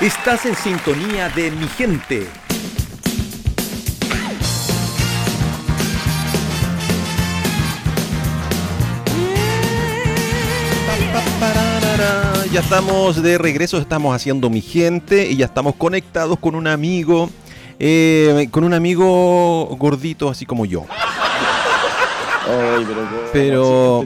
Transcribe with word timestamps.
Estás 0.00 0.44
en 0.44 0.54
sintonía 0.54 1.30
de 1.30 1.50
mi 1.50 1.66
gente. 1.68 2.26
Ya 12.52 12.60
estamos 12.60 13.22
de 13.22 13.38
regreso, 13.38 13.78
estamos 13.78 14.14
haciendo 14.14 14.50
mi 14.50 14.60
gente 14.60 15.30
y 15.30 15.36
ya 15.36 15.46
estamos 15.46 15.74
conectados 15.76 16.38
con 16.38 16.54
un 16.56 16.66
amigo, 16.66 17.30
eh, 17.78 18.48
con 18.50 18.64
un 18.64 18.74
amigo 18.74 19.64
gordito 19.78 20.28
así 20.28 20.44
como 20.44 20.66
yo. 20.66 20.84
Ay, 22.48 22.86
pero, 23.32 24.04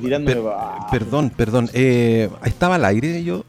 perdón, 0.88 1.30
perdón, 1.30 1.68
eh, 1.72 2.30
¿estaba 2.44 2.76
al 2.76 2.84
aire 2.84 3.24
yo? 3.24 3.44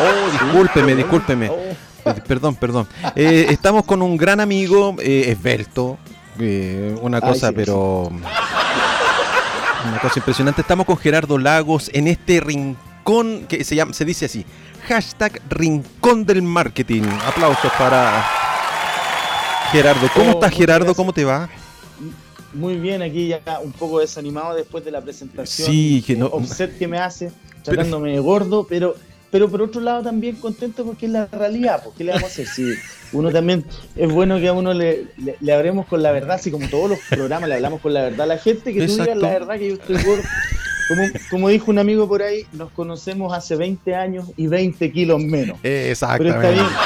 Oh, 0.00 0.30
discúlpeme, 0.30 0.94
discúlpeme. 0.94 1.50
Oh. 1.50 2.14
Perdón, 2.26 2.54
perdón. 2.54 2.86
Eh, 3.14 3.46
estamos 3.50 3.84
con 3.84 4.00
un 4.02 4.16
gran 4.16 4.40
amigo, 4.40 4.96
eh, 5.00 5.24
esbelto, 5.28 5.98
eh, 6.38 6.96
una 7.02 7.20
cosa, 7.20 7.52
pero... 7.52 8.10
Una 9.86 10.00
cosa 10.00 10.18
impresionante. 10.18 10.60
Estamos 10.60 10.86
con 10.86 10.96
Gerardo 10.96 11.38
Lagos 11.38 11.90
en 11.94 12.08
este 12.08 12.40
rincón 12.40 13.46
que 13.48 13.62
se, 13.64 13.76
llama, 13.76 13.92
se 13.94 14.04
dice 14.04 14.26
así. 14.26 14.44
Hashtag 14.88 15.40
Rincón 15.48 16.24
del 16.24 16.42
Marketing. 16.42 17.02
Aplausos 17.26 17.70
para 17.78 18.24
Gerardo. 19.70 20.08
¿Cómo 20.14 20.30
oh, 20.30 20.32
estás, 20.32 20.52
Gerardo? 20.52 20.94
¿Cómo 20.94 21.12
te 21.12 21.24
va? 21.24 21.48
Muy 22.52 22.76
bien, 22.76 23.02
aquí 23.02 23.28
ya 23.28 23.40
un 23.62 23.72
poco 23.72 24.00
desanimado 24.00 24.54
después 24.54 24.84
de 24.84 24.90
la 24.90 25.00
presentación. 25.00 25.68
Sí, 25.70 26.02
que 26.06 26.16
no. 26.16 26.26
Offset 26.26 26.76
que 26.76 26.88
me 26.88 26.98
hace, 26.98 27.30
tratándome 27.62 28.12
de 28.12 28.18
gordo, 28.18 28.66
pero 28.68 28.96
pero 29.30 29.48
por 29.48 29.62
otro 29.62 29.80
lado 29.80 30.02
también 30.02 30.36
contento 30.36 30.84
porque 30.84 31.06
es 31.06 31.12
la 31.12 31.26
realidad, 31.26 31.82
porque 31.84 32.04
le 32.04 32.12
vamos 32.12 32.24
a 32.24 32.26
hacer? 32.28 32.46
Si 32.46 32.74
uno 33.12 33.30
también 33.30 33.64
es 33.96 34.12
bueno 34.12 34.38
que 34.38 34.48
a 34.48 34.52
uno 34.52 34.72
le, 34.72 35.06
le, 35.40 35.52
hablemos 35.52 35.86
con 35.86 36.02
la 36.02 36.12
verdad, 36.12 36.36
así 36.36 36.50
como 36.50 36.68
todos 36.68 36.90
los 36.90 36.98
programas 37.08 37.48
le 37.48 37.56
hablamos 37.56 37.80
con 37.80 37.94
la 37.94 38.02
verdad 38.02 38.22
a 38.22 38.26
la 38.26 38.38
gente, 38.38 38.72
que 38.72 38.86
tú 38.86 38.92
digas 38.92 39.16
la 39.16 39.30
verdad 39.30 39.58
que 39.58 39.68
yo 39.68 39.74
estoy 39.74 40.02
gordo. 40.02 40.22
Como, 40.88 41.02
como, 41.30 41.48
dijo 41.50 41.70
un 41.70 41.78
amigo 41.78 42.08
por 42.08 42.22
ahí, 42.22 42.46
nos 42.52 42.70
conocemos 42.70 43.34
hace 43.34 43.56
20 43.56 43.94
años 43.94 44.30
y 44.38 44.46
20 44.46 44.90
kilos 44.90 45.20
menos. 45.20 45.58
Exactamente. 45.62 46.38
Pero 46.40 46.50
está 46.50 46.62
bien. 46.62 46.78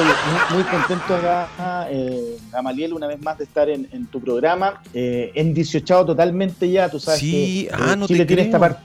Oye, 0.00 0.54
muy, 0.54 0.64
contento 0.64 1.14
acá, 1.14 1.88
eh, 1.88 2.36
Gamaliel, 2.52 2.92
una 2.94 3.06
vez 3.06 3.22
más 3.22 3.38
de 3.38 3.44
estar 3.44 3.68
en, 3.68 3.88
en 3.92 4.06
tu 4.06 4.20
programa. 4.20 4.82
Eh, 4.92 5.30
en 5.34 5.54
18 5.54 6.04
totalmente 6.04 6.68
ya, 6.68 6.88
tú 6.88 6.98
sabes 6.98 7.20
sí, 7.20 7.68
que 7.70 7.74
ah, 7.74 7.94
no 7.96 8.08
Chile 8.08 8.20
te 8.20 8.26
tiene 8.26 8.42
creo. 8.42 8.46
esta 8.46 8.58
parte 8.58 8.80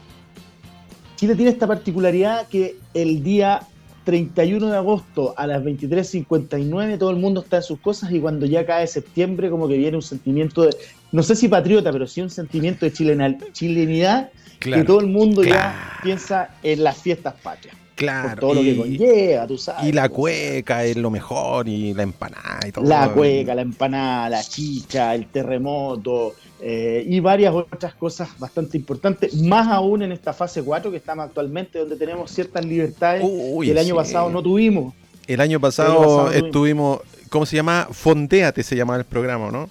Chile 1.24 1.36
tiene 1.36 1.52
esta 1.52 1.68
particularidad 1.68 2.50
que 2.50 2.76
el 2.94 3.24
día 3.24 3.62
31 4.04 4.68
de 4.68 4.76
agosto 4.76 5.34
a 5.38 5.48
las 5.48 5.64
23.59 5.64 6.98
todo 6.98 7.12
el 7.12 7.16
mundo 7.16 7.40
está 7.40 7.56
en 7.56 7.64
sus 7.64 7.80
cosas 7.80 8.12
y 8.12 8.20
cuando 8.20 8.46
ya 8.46 8.66
cae 8.66 8.86
septiembre 8.88 9.50
como 9.50 9.70
que 9.70 9.78
viene 9.78 9.96
un 9.96 10.04
sentimiento 10.04 10.64
de, 10.64 10.76
no 11.14 11.24
sé 11.24 11.38
si 11.38 11.48
patriota, 11.48 11.94
pero 11.94 12.08
sí 12.08 12.20
un 12.20 12.30
sentimiento 12.30 12.86
de 12.86 12.92
chilenidad 12.92 14.32
que 14.60 14.84
todo 14.84 15.00
el 15.00 15.08
mundo 15.08 15.46
ya 15.46 15.98
piensa 16.04 16.50
en 16.62 16.84
las 16.84 16.98
fiestas 16.98 17.36
patrias. 17.42 17.78
Claro. 17.96 18.40
todo 18.40 18.56
lo 18.56 18.62
que 18.62 18.76
conlleva, 18.76 19.46
tú 19.48 19.58
sabes. 19.58 19.86
Y 19.86 19.92
la 19.92 20.10
cueca 20.10 20.84
es 20.84 20.98
lo 20.98 21.12
mejor, 21.12 21.68
y 21.68 21.94
la 21.94 22.04
empanada 22.04 22.60
y 22.68 22.72
todo. 22.72 22.86
La 22.86 23.12
cueca, 23.14 23.54
la 23.54 23.62
empanada, 23.62 24.30
la 24.30 24.44
chicha, 24.44 25.14
el 25.14 25.28
terremoto, 25.28 26.34
eh, 26.60 27.04
y 27.08 27.20
varias 27.20 27.54
otras 27.54 27.94
cosas 27.94 28.30
bastante 28.40 28.78
importantes, 28.78 29.36
más 29.36 29.68
aún 29.68 30.02
en 30.02 30.12
esta 30.12 30.34
fase 30.34 30.64
4 30.64 30.90
que 30.92 30.98
estamos 30.98 31.26
actualmente, 31.26 31.80
donde 31.80 31.98
tenemos 31.98 32.32
ciertas 32.32 32.66
libertades 32.66 33.22
que 33.22 33.72
el 33.72 33.78
año 33.78 33.96
pasado 33.96 34.30
no 34.30 34.42
tuvimos. 34.42 34.94
El 35.28 35.42
año 35.42 35.60
pasado, 35.60 36.32
estuvimos, 36.32 37.00
¿cómo 37.30 37.46
se 37.46 37.56
llama? 37.56 37.88
Fondeate 37.92 38.64
se 38.64 38.76
llamaba 38.76 39.00
el 39.00 39.06
programa, 39.06 39.52
¿no? 39.52 39.70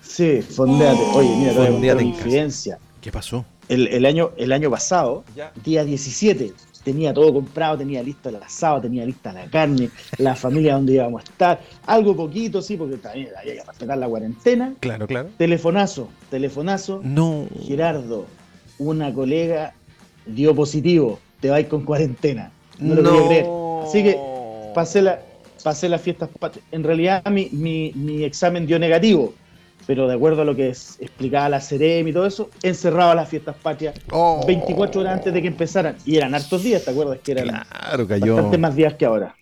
Sí, 0.00 0.40
Fondeate. 0.42 1.00
Oye, 1.14 1.28
mira, 1.36 1.52
Fondeate 1.52 2.04
infidencia. 2.04 2.78
¿Qué 3.00 3.12
pasó? 3.12 3.44
El, 3.68 4.06
año, 4.06 4.30
el 4.36 4.52
año 4.52 4.70
pasado, 4.70 5.24
día 5.64 5.84
17, 5.84 6.52
tenía 6.88 7.12
todo 7.12 7.34
comprado, 7.34 7.76
tenía 7.76 8.02
listo 8.02 8.30
el 8.30 8.36
asado, 8.36 8.80
tenía 8.80 9.04
lista 9.04 9.30
la 9.30 9.44
carne, 9.44 9.90
la 10.16 10.34
familia 10.34 10.72
donde 10.72 10.94
íbamos 10.94 11.20
a 11.20 11.24
estar, 11.24 11.60
algo 11.84 12.16
poquito, 12.16 12.62
sí, 12.62 12.78
porque 12.78 12.96
también 12.96 13.28
había 13.38 13.56
que 13.56 13.62
respetar 13.62 13.98
la 13.98 14.08
cuarentena. 14.08 14.72
Claro, 14.80 15.06
claro. 15.06 15.28
Telefonazo, 15.36 16.08
telefonazo. 16.30 17.02
No. 17.04 17.44
Gerardo, 17.62 18.24
una 18.78 19.12
colega 19.12 19.74
dio 20.24 20.54
positivo, 20.54 21.18
te 21.40 21.50
vais 21.50 21.66
con 21.66 21.84
cuarentena. 21.84 22.52
No 22.78 22.94
lo 22.94 23.02
no. 23.02 23.26
creer. 23.26 23.46
Así 23.84 24.02
que 24.02 24.18
pasé 24.74 25.02
la, 25.02 25.20
pasé 25.62 25.90
las 25.90 26.00
fiestas. 26.00 26.30
En 26.72 26.84
realidad 26.84 27.22
mi, 27.26 27.50
mi, 27.52 27.92
mi 27.96 28.24
examen 28.24 28.66
dio 28.66 28.78
negativo 28.78 29.34
pero 29.88 30.06
de 30.06 30.16
acuerdo 30.16 30.42
a 30.42 30.44
lo 30.44 30.54
que 30.54 30.68
es, 30.68 30.98
explicaba 31.00 31.48
la 31.48 31.62
Cerem 31.62 32.06
y 32.06 32.12
todo 32.12 32.26
eso, 32.26 32.50
encerraba 32.62 33.14
las 33.14 33.26
fiestas 33.26 33.56
patrias 33.56 33.94
24 34.46 35.00
horas 35.00 35.14
antes 35.14 35.32
de 35.32 35.40
que 35.40 35.48
empezaran. 35.48 35.96
Y 36.04 36.16
eran 36.18 36.34
hartos 36.34 36.62
días, 36.62 36.84
¿te 36.84 36.90
acuerdas? 36.90 37.20
Que 37.24 37.32
eran 37.32 37.46
claro, 37.46 38.06
cayó. 38.06 38.34
bastante 38.34 38.58
más 38.58 38.76
días 38.76 38.92
que 38.94 39.06
ahora. 39.06 39.34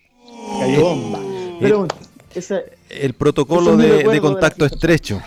Cayó 0.57 0.81
bomba. 0.83 1.19
Pero 1.59 1.85
el 2.89 3.13
protocolo 3.13 3.75
de, 3.75 4.21
contacto 4.21 4.63
estrecho. 4.63 5.21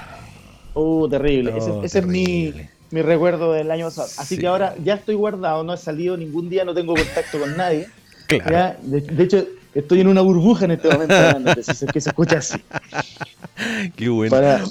Uh, 0.72 1.06
terrible. 1.06 1.52
ese, 1.84 1.98
es 1.98 2.06
mi, 2.06 2.54
mi, 2.90 3.02
recuerdo 3.02 3.52
del 3.52 3.70
año 3.70 3.88
pasado. 3.88 4.08
Así 4.16 4.38
que 4.38 4.46
ahora 4.46 4.74
ya 4.82 4.94
estoy 4.94 5.16
guardado, 5.16 5.62
no 5.64 5.74
he 5.74 5.76
salido 5.76 6.16
ningún 6.16 6.48
día, 6.48 6.64
no 6.64 6.72
tengo 6.72 6.94
contacto 6.94 7.38
con 7.38 7.58
nadie. 7.58 7.88
Claro. 8.26 8.78
de, 8.80 9.22
hecho, 9.22 9.44
estoy 9.74 10.00
en 10.00 10.08
una 10.08 10.20
burbuja 10.20 10.64
en 10.64 10.72
este 10.72 10.88
momento 10.88 11.14
si 11.62 11.70
es 11.70 11.92
que 11.92 12.00
se 12.00 12.10
escucha 12.10 12.38
así. 12.38 12.58
Qué 13.96 14.08
bueno. 14.08 14.30
Para, 14.30 14.64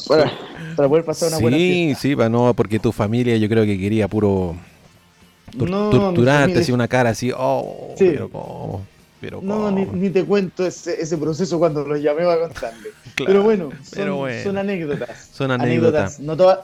poder 0.87 1.05
pasar 1.05 1.29
una 1.29 1.39
buena 1.39 1.57
fiesta. 1.57 2.01
Sí, 2.01 2.15
sí, 2.15 2.29
no, 2.29 2.53
porque 2.53 2.79
tu 2.79 2.91
familia 2.91 3.37
yo 3.37 3.49
creo 3.49 3.65
que 3.65 3.77
quería 3.77 4.07
puro 4.07 4.55
torturarte, 5.57 6.59
así 6.59 6.71
una 6.71 6.87
cara 6.87 7.11
así, 7.11 7.31
oh, 7.35 7.95
pero 7.97 8.29
cómo. 8.29 8.85
Pero 9.21 9.41
no, 9.43 9.69
ni, 9.69 10.09
te 10.09 10.23
cuento 10.23 10.65
ese, 10.65 11.01
ese, 11.01 11.17
proceso 11.17 11.59
cuando 11.59 11.83
los 11.83 12.01
llamé 12.01 12.23
a 12.23 12.39
contarle. 12.39 12.89
pero, 13.17 13.43
bueno, 13.43 13.69
son, 13.83 14.57
anécdotas. 14.57 15.29
Son 15.33 15.51
anécdotas. 15.51 16.21
No 16.21 16.37
todas 16.37 16.59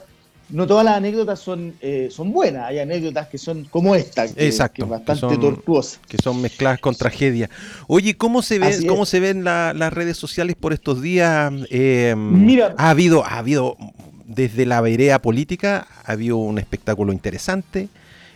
no 0.48 0.66
todas 0.66 0.84
las 0.84 0.96
anécdotas 0.96 1.40
son, 1.40 1.74
eh, 1.80 2.08
son 2.10 2.32
buenas, 2.32 2.68
hay 2.68 2.78
anécdotas 2.78 3.28
que 3.28 3.38
son 3.38 3.64
como 3.64 3.94
esta, 3.96 4.32
que, 4.32 4.46
Exacto, 4.46 4.84
es 4.84 4.90
bastante 4.90 5.36
tortuosa. 5.38 5.98
Que 6.08 6.18
son 6.18 6.40
mezcladas 6.40 6.78
con 6.78 6.94
tragedia. 6.94 7.50
Oye, 7.88 8.16
¿cómo 8.16 8.42
se 8.42 8.58
ve, 8.58 8.86
cómo 8.86 9.06
se 9.06 9.18
ven 9.18 9.44
las 9.44 9.92
redes 9.92 10.16
sociales 10.16 10.54
por 10.54 10.72
estos 10.72 11.02
días? 11.02 11.52
Em, 11.70 12.44
Mira, 12.44 12.74
ha 12.78 12.90
habido, 12.90 13.24
ha 13.24 13.38
habido, 13.38 13.76
desde 14.24 14.66
la 14.66 14.80
vereda 14.80 15.20
política, 15.20 15.86
ha 16.04 16.12
habido 16.12 16.36
un 16.36 16.58
espectáculo 16.58 17.12
interesante, 17.12 17.88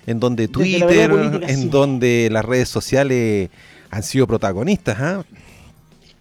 en 0.06 0.18
donde 0.18 0.48
Twitter, 0.48 1.12
en 1.46 1.70
donde 1.70 2.28
las 2.32 2.44
redes 2.44 2.68
sociales 2.68 3.50
han 3.90 4.02
sido 4.02 4.26
protagonistas, 4.26 4.96
¿ah? 4.98 5.24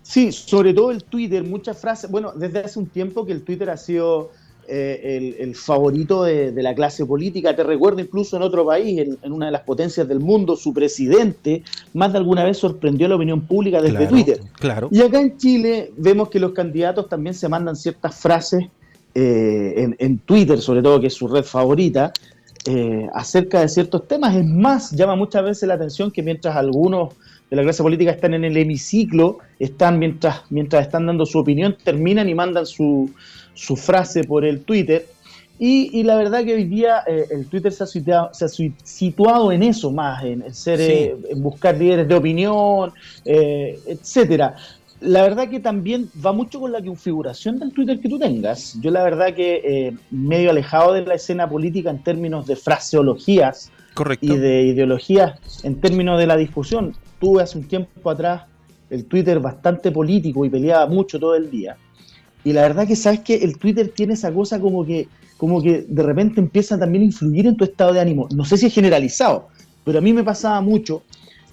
Sí, 0.03 0.31
sobre 0.31 0.73
todo 0.73 0.91
el 0.91 1.03
Twitter, 1.03 1.43
muchas 1.43 1.77
frases, 1.77 2.09
bueno, 2.09 2.31
desde 2.35 2.59
hace 2.59 2.79
un 2.79 2.87
tiempo 2.87 3.27
que 3.27 3.31
el 3.31 3.43
Twitter 3.43 3.69
ha 3.69 3.77
sido 3.77 4.31
eh, 4.71 5.35
el, 5.39 5.55
favorito 5.55 6.23
de, 6.23 6.51
la 6.55 6.75
clase 6.75 7.05
política. 7.05 7.55
Te 7.55 7.63
recuerdo 7.63 8.01
incluso 8.01 8.37
en 8.37 8.43
otro 8.43 8.65
país, 8.65 8.99
en, 8.99 9.31
una 9.31 9.47
de 9.47 9.51
las 9.51 9.61
potencias 9.61 10.07
del 10.07 10.19
mundo, 10.19 10.55
su 10.55 10.73
presidente 10.73 11.63
más 11.93 12.11
de 12.11 12.19
alguna 12.19 12.43
vez 12.43 12.57
sorprendió 12.57 13.07
a 13.07 13.09
la 13.09 13.15
opinión 13.15 13.41
pública 13.41 13.81
desde 13.81 14.05
Twitter. 14.05 14.39
Claro. 14.53 14.89
Y 14.91 15.01
acá 15.01 15.19
en 15.21 15.37
Chile 15.37 15.91
vemos 15.97 16.29
que 16.29 16.39
los 16.39 16.51
candidatos 16.51 17.09
también 17.09 17.33
se 17.33 17.49
mandan 17.49 17.75
ciertas 17.75 18.15
frases 18.15 18.65
eh, 19.15 19.89
en, 19.97 20.19
Twitter, 20.19 20.61
sobre 20.61 20.83
todo 20.83 21.01
que 21.01 21.07
es 21.07 21.15
su 21.15 21.27
red 21.27 21.43
favorita, 21.43 22.13
eh, 22.65 23.07
acerca 23.13 23.61
de 23.61 23.69
ciertos 23.69 24.07
temas. 24.07 24.35
Es 24.35 24.45
más, 24.45 24.91
llama 24.91 25.15
muchas 25.15 25.43
veces 25.43 25.67
la 25.67 25.73
atención 25.73 26.11
que 26.11 26.21
mientras 26.21 26.55
algunos 26.55 27.15
de 27.49 27.55
la 27.55 27.63
clase 27.63 27.81
política 27.81 28.11
están 28.11 28.35
en 28.35 28.45
el 28.45 28.55
hemiciclo, 28.55 29.39
están 29.57 29.97
mientras, 29.97 30.43
mientras 30.51 30.85
están 30.85 31.07
dando 31.07 31.25
su 31.25 31.39
opinión, 31.39 31.75
terminan 31.83 32.29
y 32.29 32.35
mandan 32.35 32.67
su, 32.67 33.09
su 33.53 33.75
frase 33.75 34.23
por 34.23 34.45
el 34.45 34.61
Twitter. 34.61 35.05
Y, 35.61 36.03
la 36.03 36.15
verdad 36.15 36.45
que 36.45 36.53
hoy 36.53 36.63
día 36.63 37.03
eh, 37.05 37.25
el 37.31 37.45
Twitter 37.47 37.73
se 37.73 37.83
ha, 37.83 37.87
situado, 37.87 38.29
se 38.31 38.45
ha, 38.45 38.47
situado, 38.47 39.51
en 39.51 39.61
eso 39.61 39.91
más, 39.91 40.23
en, 40.23 40.53
ser, 40.53 40.79
eh, 40.79 41.17
en 41.29 41.43
buscar 41.43 41.77
líderes 41.77 42.07
de 42.07 42.15
opinión, 42.15 42.93
eh, 43.25 43.77
etcétera. 43.85 44.55
La 45.01 45.21
verdad 45.21 45.49
que 45.49 45.59
también 45.59 46.09
va 46.25 46.31
mucho 46.31 46.61
con 46.61 46.71
la 46.71 46.81
configuración 46.81 47.59
del 47.59 47.73
Twitter 47.73 47.99
que 47.99 48.07
tú 48.07 48.17
tengas. 48.17 48.77
Yo 48.81 48.89
la 48.89 49.03
verdad 49.03 49.33
que 49.33 49.93
medio 50.11 50.49
alejado 50.49 50.93
de 50.93 51.01
la 51.01 51.15
escena 51.15 51.49
política 51.49 51.89
en 51.89 52.03
términos 52.03 52.47
de 52.47 52.55
fraseologías 52.55 53.69
y 54.21 54.37
de 54.37 54.63
ideologías 54.63 55.39
en 55.63 55.79
términos 55.81 56.19
de 56.19 56.27
la 56.27 56.37
discusión. 56.37 56.95
Tuve 57.19 57.43
hace 57.43 57.57
un 57.57 57.65
tiempo 57.65 58.09
atrás 58.09 58.43
el 58.89 59.05
Twitter 59.05 59.39
bastante 59.39 59.91
político 59.91 60.45
y 60.45 60.49
peleaba 60.49 60.85
mucho 60.87 61.19
todo 61.19 61.35
el 61.35 61.49
día. 61.49 61.77
Y 62.43 62.53
la 62.53 62.61
verdad 62.61 62.87
que 62.87 62.95
sabes 62.95 63.21
que 63.21 63.35
el 63.35 63.57
Twitter 63.57 63.91
tiene 63.93 64.13
esa 64.13 64.33
cosa 64.33 64.59
como 64.59 64.85
que, 64.85 65.07
como 65.37 65.61
que 65.61 65.85
de 65.87 66.03
repente 66.03 66.39
empieza 66.39 66.77
también 66.77 67.03
a 67.03 67.05
influir 67.05 67.47
en 67.47 67.57
tu 67.57 67.63
estado 67.63 67.93
de 67.93 67.99
ánimo. 67.99 68.27
No 68.33 68.45
sé 68.45 68.57
si 68.57 68.67
es 68.67 68.73
generalizado, 68.73 69.47
pero 69.83 69.99
a 69.99 70.01
mí 70.01 70.13
me 70.13 70.23
pasaba 70.23 70.61
mucho 70.61 71.03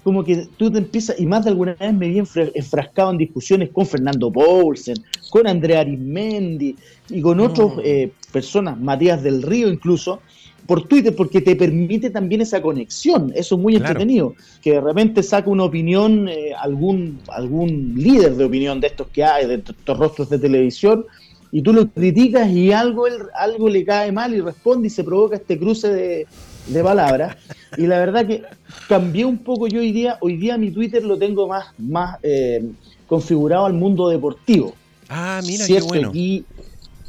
como 0.07 0.23
que 0.23 0.47
tú 0.55 0.71
te 0.71 0.77
empiezas, 0.77 1.19
y 1.19 1.25
más 1.25 1.43
de 1.43 1.49
alguna 1.49 1.73
vez 1.73 1.93
me 1.93 2.07
vi 2.07 2.19
enfrascado 2.19 3.11
en 3.11 3.17
discusiones 3.17 3.71
con 3.73 3.85
Fernando 3.85 4.31
Paulsen, 4.31 4.95
con 5.29 5.45
Andrea 5.45 5.81
Arismendi 5.81 6.77
y 7.09 7.19
con 7.19 7.41
otras 7.41 7.73
eh, 7.83 8.13
personas, 8.31 8.79
Matías 8.79 9.21
del 9.21 9.41
Río 9.41 9.67
incluso, 9.67 10.21
por 10.67 10.87
Twitter, 10.87 11.15
porque 11.15 11.41
te 11.41 11.55
permite 11.55 12.09
también 12.09 12.41
esa 12.41 12.61
conexión. 12.61 13.31
Eso 13.33 13.55
es 13.55 13.61
muy 13.61 13.75
entretenido. 13.77 14.35
Que 14.61 14.73
de 14.73 14.81
repente 14.81 15.23
saca 15.23 15.49
una 15.49 15.63
opinión, 15.63 16.27
eh, 16.27 16.51
algún, 16.53 17.19
algún 17.29 17.93
líder 17.95 18.35
de 18.35 18.43
opinión 18.43 18.79
de 18.81 18.87
estos 18.87 19.07
que 19.07 19.23
hay, 19.23 19.47
de 19.47 19.55
estos 19.55 19.97
rostros 19.97 20.29
de 20.29 20.37
televisión, 20.37 21.05
y 21.51 21.61
tú 21.61 21.71
lo 21.71 21.87
criticas 21.87 22.49
y 22.51 22.73
algo, 22.73 23.05
algo 23.33 23.69
le 23.69 23.85
cae 23.85 24.11
mal 24.11 24.35
y 24.35 24.41
responde 24.41 24.87
y 24.87 24.89
se 24.91 25.05
provoca 25.05 25.37
este 25.37 25.57
cruce 25.57 25.87
de, 25.87 26.27
de 26.67 26.83
palabras. 26.83 27.37
Y 27.77 27.87
la 27.87 27.99
verdad 27.99 28.27
que 28.27 28.43
cambié 28.89 29.23
un 29.23 29.37
poco 29.37 29.67
yo 29.67 29.79
hoy 29.79 29.93
día. 29.93 30.17
Hoy 30.19 30.35
día 30.35 30.57
mi 30.57 30.71
Twitter 30.71 31.03
lo 31.03 31.17
tengo 31.17 31.47
más, 31.47 31.67
más 31.77 32.17
eh, 32.23 32.63
configurado 33.07 33.65
al 33.65 33.73
mundo 33.73 34.09
deportivo. 34.09 34.75
Ah, 35.09 35.39
mira, 35.45 35.65
qué 35.65 35.79
bueno. 35.79 36.11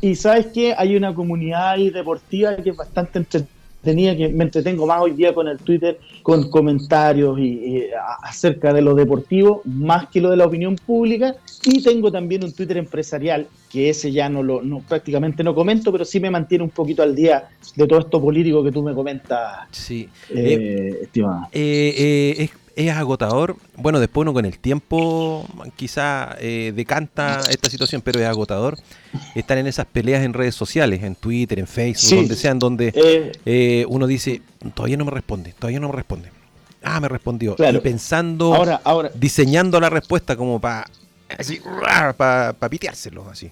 Y 0.01 0.15
sabes 0.15 0.47
que 0.47 0.75
hay 0.77 0.97
una 0.97 1.15
comunidad 1.15 1.77
deportiva 1.77 2.57
que 2.57 2.71
es 2.71 2.77
bastante 2.77 3.19
entretenida, 3.19 4.17
que 4.17 4.29
me 4.29 4.45
entretengo 4.45 4.87
más 4.87 5.03
hoy 5.03 5.13
día 5.13 5.35
con 5.35 5.49
el 5.49 5.59
Twitter, 5.59 5.99
con 6.23 6.51
comentarios 6.51 7.39
y, 7.39 7.85
acerca 8.23 8.73
de 8.73 8.83
lo 8.83 8.95
deportivo, 8.95 9.63
más 9.65 10.09
que 10.09 10.21
lo 10.21 10.31
de 10.31 10.37
la 10.37 10.47
opinión 10.47 10.77
pública. 10.77 11.35
Y 11.65 11.83
tengo 11.83 12.13
también 12.13 12.45
un 12.45 12.53
Twitter 12.53 12.77
empresarial, 12.77 13.49
que 13.71 13.91
ese 13.91 14.13
ya 14.13 14.29
no 14.29 14.43
lo 14.43 14.63
no, 14.63 14.81
prácticamente 14.81 15.43
no 15.43 15.55
comento, 15.55 15.91
pero 15.91 16.05
sí 16.05 16.21
me 16.21 16.31
mantiene 16.31 16.65
un 16.65 16.71
poquito 16.71 17.03
al 17.03 17.15
día 17.15 17.49
de 17.75 17.87
todo 17.87 17.99
esto 17.99 18.21
político 18.21 18.63
que 18.63 18.71
tú 18.71 18.83
me 18.83 18.95
comentas, 18.95 19.67
sí. 19.73 20.09
Eh, 20.31 20.35
eh, 20.37 20.99
estimado. 21.03 21.49
Eh, 21.53 22.35
es 22.39 22.51
agotador. 22.87 23.57
Bueno, 23.77 23.99
después 23.99 24.23
uno 24.23 24.33
con 24.33 24.45
el 24.45 24.59
tiempo 24.59 25.47
quizá 25.77 26.37
eh, 26.39 26.73
decanta 26.75 27.41
esta 27.51 27.69
situación, 27.69 28.03
pero 28.03 28.21
es 28.21 28.27
agotador 28.27 28.79
estar 29.35 29.59
en 29.59 29.67
esas 29.67 29.87
peleas 29.87 30.23
en 30.23 30.33
redes 30.33 30.55
sociales, 30.55 31.03
en 31.03 31.17
Twitter, 31.17 31.59
en 31.59 31.67
Facebook, 31.67 32.21
donde 32.21 32.37
sea, 32.37 32.53
en 32.53 32.59
donde 32.59 32.93
eh. 32.95 33.33
Eh, 33.45 33.85
uno 33.89 34.07
dice, 34.07 34.43
todavía 34.75 34.97
no 34.97 35.05
me 35.05 35.11
responde, 35.11 35.53
todavía 35.59 35.81
no 35.81 35.89
me 35.89 35.95
responde. 35.95 36.31
Ah, 36.83 37.01
me 37.01 37.09
respondió. 37.09 37.57
Y 37.59 37.79
pensando, 37.79 38.55
ahora, 38.55 38.81
ahora. 38.85 39.11
diseñando 39.15 39.81
la 39.81 39.91
respuesta 39.91 40.37
como 40.37 40.61
para 40.61 40.87
así, 41.37 41.61
para 42.17 42.55
piteárselo 42.71 43.29
así. 43.29 43.51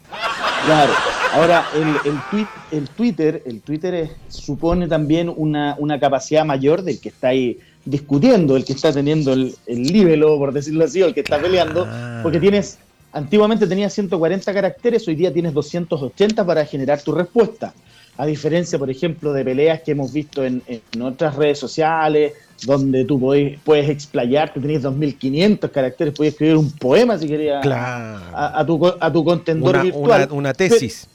Claro. 0.64 0.92
Ahora, 1.32 1.66
el, 1.74 2.12
el, 2.12 2.46
el 2.70 2.88
Twitter, 2.88 3.42
el 3.44 3.60
Twitter 3.60 4.10
supone 4.28 4.86
también 4.88 5.32
una, 5.34 5.74
una 5.78 5.98
capacidad 5.98 6.44
mayor 6.44 6.82
del 6.82 7.00
que 7.00 7.08
está 7.08 7.28
ahí 7.28 7.58
discutiendo, 7.86 8.56
el 8.56 8.64
que 8.64 8.74
está 8.74 8.92
teniendo 8.92 9.32
el, 9.32 9.54
el 9.66 10.20
por 10.20 10.52
decirlo 10.52 10.84
así, 10.84 11.02
o 11.02 11.06
el 11.06 11.14
que 11.14 11.20
está 11.20 11.38
peleando, 11.38 11.86
ah. 11.88 12.20
porque 12.22 12.40
tienes, 12.40 12.78
antiguamente 13.12 13.66
tenías 13.66 13.94
140 13.94 14.52
caracteres, 14.52 15.06
hoy 15.08 15.14
día 15.14 15.32
tienes 15.32 15.54
280 15.54 16.44
para 16.44 16.66
generar 16.66 17.00
tu 17.00 17.12
respuesta. 17.12 17.72
A 18.18 18.26
diferencia, 18.26 18.78
por 18.78 18.90
ejemplo, 18.90 19.32
de 19.32 19.44
peleas 19.44 19.82
que 19.82 19.92
hemos 19.92 20.12
visto 20.12 20.42
en, 20.42 20.62
otras 21.02 21.36
redes 21.36 21.58
sociales, 21.58 22.32
donde 22.64 23.04
tú 23.04 23.20
puedes, 23.20 23.60
puedes 23.60 23.90
explayarte, 23.90 24.58
tenés 24.58 24.82
2.500 24.82 25.70
caracteres, 25.70 26.14
puedes 26.16 26.32
escribir 26.32 26.56
un 26.56 26.72
poema 26.72 27.18
si 27.18 27.28
querías 27.28 27.64
a, 27.66 28.64
tu, 28.66 28.86
a 28.98 29.12
tu 29.12 29.22
contendor 29.22 29.82
virtual. 29.82 30.28
Una, 30.30 30.54
tesis. 30.54 31.06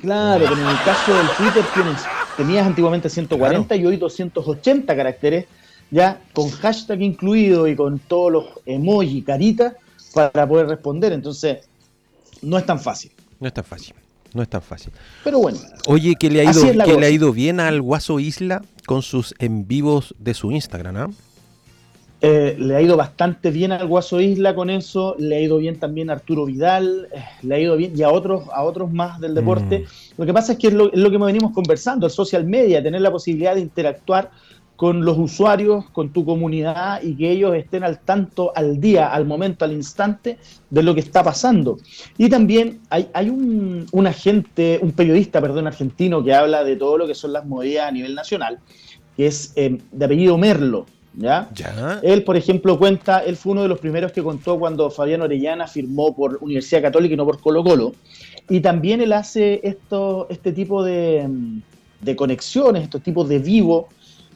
claro, 0.00 0.44
pero 0.48 0.60
en 0.60 0.68
el 0.68 0.82
caso 0.84 1.16
del 1.16 1.26
Twitter 1.36 1.64
tienes, 1.74 2.00
tenías 2.38 2.64
antiguamente 2.64 3.10
140 3.10 3.74
y 3.74 3.84
hoy 3.84 3.96
280 3.96 4.96
caracteres 4.96 5.46
ya 5.90 6.20
con 6.32 6.48
hashtag 6.50 7.02
incluido 7.02 7.66
y 7.66 7.74
con 7.74 7.98
todos 7.98 8.30
los 8.32 8.44
emojis, 8.64 9.24
caritas, 9.24 9.74
para 10.14 10.48
poder 10.48 10.68
responder. 10.68 11.12
Entonces, 11.12 11.68
no 12.40 12.56
es 12.56 12.64
tan 12.64 12.78
fácil. 12.78 13.10
No 13.40 13.48
es 13.48 13.54
tan 13.54 13.64
fácil. 13.64 13.94
No 14.34 14.42
es 14.42 14.48
tan 14.48 14.62
fácil. 14.62 14.92
Pero 15.24 15.40
bueno. 15.40 15.58
Oye, 15.86 16.14
que 16.14 16.30
le 16.30 16.46
ha 16.46 16.52
ido, 16.52 16.84
que 16.84 16.96
le 16.96 17.06
ha 17.06 17.10
ido 17.10 17.32
bien 17.32 17.58
al 17.58 17.82
Guaso 17.82 18.20
Isla 18.20 18.62
con 18.86 19.02
sus 19.02 19.34
en 19.40 19.66
vivos 19.66 20.14
de 20.18 20.34
su 20.34 20.52
Instagram, 20.52 20.96
¿ah? 20.96 21.08
Eh, 21.10 21.14
le 22.20 22.74
ha 22.74 22.82
ido 22.82 22.96
bastante 22.96 23.50
bien 23.50 23.70
al 23.70 23.86
Guaso 23.86 24.20
Isla 24.20 24.54
con 24.54 24.70
eso, 24.70 25.14
le 25.18 25.36
ha 25.36 25.40
ido 25.40 25.58
bien 25.58 25.78
también 25.78 26.10
a 26.10 26.14
Arturo 26.14 26.46
Vidal, 26.46 27.08
eh, 27.12 27.22
le 27.42 27.54
ha 27.54 27.60
ido 27.60 27.76
bien 27.76 27.92
y 27.96 28.02
a 28.02 28.10
otros, 28.10 28.44
a 28.52 28.64
otros 28.64 28.92
más 28.92 29.20
del 29.20 29.34
deporte. 29.34 29.80
Mm. 29.80 30.20
Lo 30.20 30.26
que 30.26 30.34
pasa 30.34 30.52
es 30.52 30.58
que 30.58 30.68
es 30.68 30.74
lo, 30.74 30.92
es 30.92 30.98
lo 30.98 31.10
que 31.10 31.18
venimos 31.18 31.52
conversando, 31.52 32.06
el 32.06 32.12
social 32.12 32.44
media, 32.44 32.82
tener 32.82 33.00
la 33.00 33.12
posibilidad 33.12 33.54
de 33.54 33.60
interactuar 33.60 34.30
con 34.74 35.04
los 35.04 35.18
usuarios, 35.18 35.90
con 35.90 36.12
tu 36.12 36.24
comunidad 36.24 37.02
y 37.02 37.16
que 37.16 37.32
ellos 37.32 37.52
estén 37.56 37.82
al 37.82 37.98
tanto, 37.98 38.52
al 38.54 38.80
día, 38.80 39.08
al 39.12 39.24
momento, 39.24 39.64
al 39.64 39.72
instante 39.72 40.38
de 40.70 40.82
lo 40.84 40.94
que 40.94 41.00
está 41.00 41.24
pasando. 41.24 41.78
Y 42.16 42.28
también 42.28 42.80
hay, 42.88 43.08
hay 43.12 43.28
un, 43.28 43.86
un, 43.90 44.06
agente, 44.06 44.78
un 44.80 44.92
periodista, 44.92 45.40
perdón, 45.40 45.66
argentino 45.66 46.22
que 46.22 46.32
habla 46.32 46.62
de 46.62 46.76
todo 46.76 46.96
lo 46.96 47.08
que 47.08 47.16
son 47.16 47.32
las 47.32 47.44
movidas 47.44 47.88
a 47.88 47.90
nivel 47.90 48.14
nacional, 48.14 48.60
que 49.16 49.26
es 49.26 49.52
eh, 49.56 49.78
de 49.90 50.04
apellido 50.04 50.38
Merlo. 50.38 50.86
¿Ya? 51.18 51.50
¿Ya? 51.52 52.00
Él, 52.02 52.22
por 52.22 52.36
ejemplo, 52.36 52.78
cuenta, 52.78 53.18
él 53.18 53.36
fue 53.36 53.52
uno 53.52 53.62
de 53.62 53.68
los 53.68 53.80
primeros 53.80 54.12
que 54.12 54.22
contó 54.22 54.58
cuando 54.58 54.90
Fabián 54.90 55.20
Orellana 55.22 55.66
firmó 55.66 56.14
por 56.14 56.38
Universidad 56.40 56.82
Católica 56.82 57.14
y 57.14 57.16
no 57.16 57.26
por 57.26 57.40
Colo 57.40 57.64
Colo. 57.64 57.92
Y 58.48 58.60
también 58.60 59.00
él 59.00 59.12
hace 59.12 59.60
esto, 59.64 60.28
este 60.30 60.52
tipo 60.52 60.84
de, 60.84 61.28
de 62.00 62.16
conexiones, 62.16 62.84
estos 62.84 63.02
tipos 63.02 63.28
de 63.28 63.40
vivo 63.40 63.88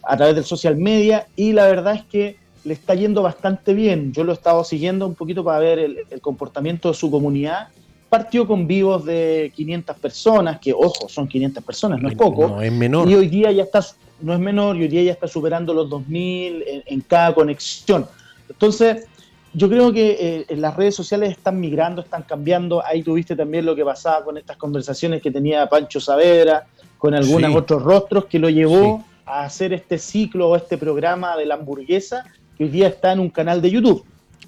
a 0.02 0.16
través 0.16 0.34
del 0.34 0.44
social 0.44 0.76
media 0.76 1.28
y 1.36 1.52
la 1.52 1.66
verdad 1.66 1.94
es 1.94 2.04
que 2.04 2.36
le 2.64 2.74
está 2.74 2.94
yendo 2.94 3.22
bastante 3.22 3.74
bien. 3.74 4.12
Yo 4.12 4.24
lo 4.24 4.32
he 4.32 4.34
estado 4.34 4.62
siguiendo 4.64 5.06
un 5.06 5.14
poquito 5.14 5.42
para 5.42 5.58
ver 5.58 5.78
el, 5.78 6.20
comportamiento 6.20 6.88
de 6.88 6.94
su 6.94 7.10
comunidad. 7.10 7.68
Partió 8.08 8.46
con 8.46 8.66
vivos 8.66 9.04
de 9.04 9.50
500 9.56 9.96
personas, 9.98 10.60
que 10.60 10.72
ojo, 10.72 11.08
son 11.08 11.26
500 11.26 11.64
personas, 11.64 12.00
no 12.00 12.08
es 12.08 12.14
poco. 12.14 12.48
No 12.48 12.62
es 12.62 12.70
menor. 12.70 13.08
Y 13.08 13.14
hoy 13.14 13.28
día 13.28 13.50
ya 13.50 13.62
está, 13.62 13.80
no 14.22 14.32
es 14.32 14.40
menor, 14.40 14.76
y 14.76 14.82
hoy 14.82 14.88
día 14.88 15.02
ya 15.02 15.12
está 15.12 15.28
superando 15.28 15.74
los 15.74 15.90
2000 15.90 16.64
en, 16.86 17.00
cada 17.02 17.34
conexión. 17.34 18.06
Entonces, 18.48 19.06
yo 19.52 19.68
creo 19.68 19.92
que 19.92 20.46
eh, 20.48 20.56
las 20.56 20.76
redes 20.76 20.94
sociales 20.94 21.30
están 21.30 21.60
migrando, 21.60 22.00
están 22.00 22.22
cambiando. 22.22 22.84
Ahí 22.84 23.02
tuviste 23.02 23.36
también 23.36 23.66
lo 23.66 23.76
que 23.76 23.84
pasaba 23.84 24.24
con 24.24 24.38
estas 24.38 24.56
conversaciones 24.56 25.20
que 25.20 25.30
tenía 25.30 25.68
Pancho 25.68 26.00
Saavedra, 26.00 26.66
con 26.98 27.14
algunos 27.14 27.54
otros 27.54 27.82
rostros, 27.82 28.26
que 28.26 28.38
lo 28.38 28.48
llevó 28.48 29.04
a 29.26 29.44
hacer 29.44 29.72
este 29.72 29.98
ciclo 29.98 30.48
o 30.48 30.56
este 30.56 30.78
programa 30.78 31.36
de 31.36 31.46
la 31.46 31.54
hamburguesa 31.54 32.24
que 32.56 32.64
hoy 32.64 32.70
día 32.70 32.88
está 32.88 33.12
en 33.12 33.20
un 33.20 33.30
canal 33.30 33.60
de 33.60 33.70
YouTube. 33.70 34.04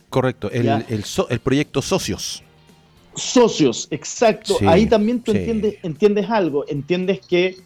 Correcto, 0.09 0.50
el, 0.50 0.69
el, 0.69 1.41
proyecto 1.41 1.82
Socios. 1.82 2.43
Socios, 3.17 3.89
exacto. 3.91 4.56
Ahí 4.67 4.87
también 4.87 5.20
tú 5.20 5.32
entiendes, 5.32 5.77
entiendes 5.82 6.31
algo, 6.31 6.65
entiendes 6.69 7.20
que 7.20 7.56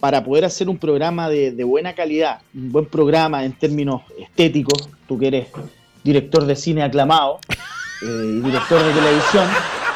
para 0.00 0.24
poder 0.24 0.46
hacer 0.46 0.68
un 0.68 0.78
programa 0.78 1.28
de, 1.28 1.62
buena 1.62 1.94
calidad, 1.94 2.40
un 2.54 2.72
buen 2.72 2.86
programa 2.86 3.44
en 3.44 3.52
términos 3.52 4.02
estéticos, 4.18 4.88
tú 5.06 5.18
que 5.18 5.28
eres 5.28 5.48
director 6.02 6.46
de 6.46 6.56
cine 6.56 6.82
aclamado 6.82 7.38
eh, 8.02 8.06
y 8.06 8.40
director 8.40 8.82
de 8.82 8.92
televisión, 8.92 9.46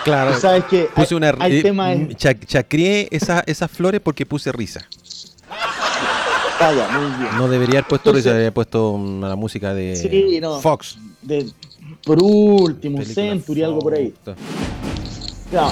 claro, 0.04 0.38
sabes 0.38 0.64
que 0.64 0.88
puse 0.94 1.14
una, 1.14 1.34
hay, 1.40 1.62
eh, 1.64 2.14
chacrié 2.46 3.08
esas 3.11 3.70
flores 3.70 4.00
porque 4.02 4.26
puse 4.26 4.52
risa. 4.52 4.87
No 7.37 7.49
debería 7.49 7.80
haber 7.80 7.88
puesto 7.88 8.11
Entonces, 8.11 8.25
debería 8.25 8.46
haber 8.46 8.52
puesto 8.52 8.99
la 9.20 9.37
música 9.37 9.75
de 9.75 10.40
Fox. 10.62 10.96
De, 11.20 11.50
por 12.04 12.23
último, 12.23 13.02
Century, 13.02 13.62
algo 13.62 13.80
por 13.80 13.94
ahí. 13.94 14.14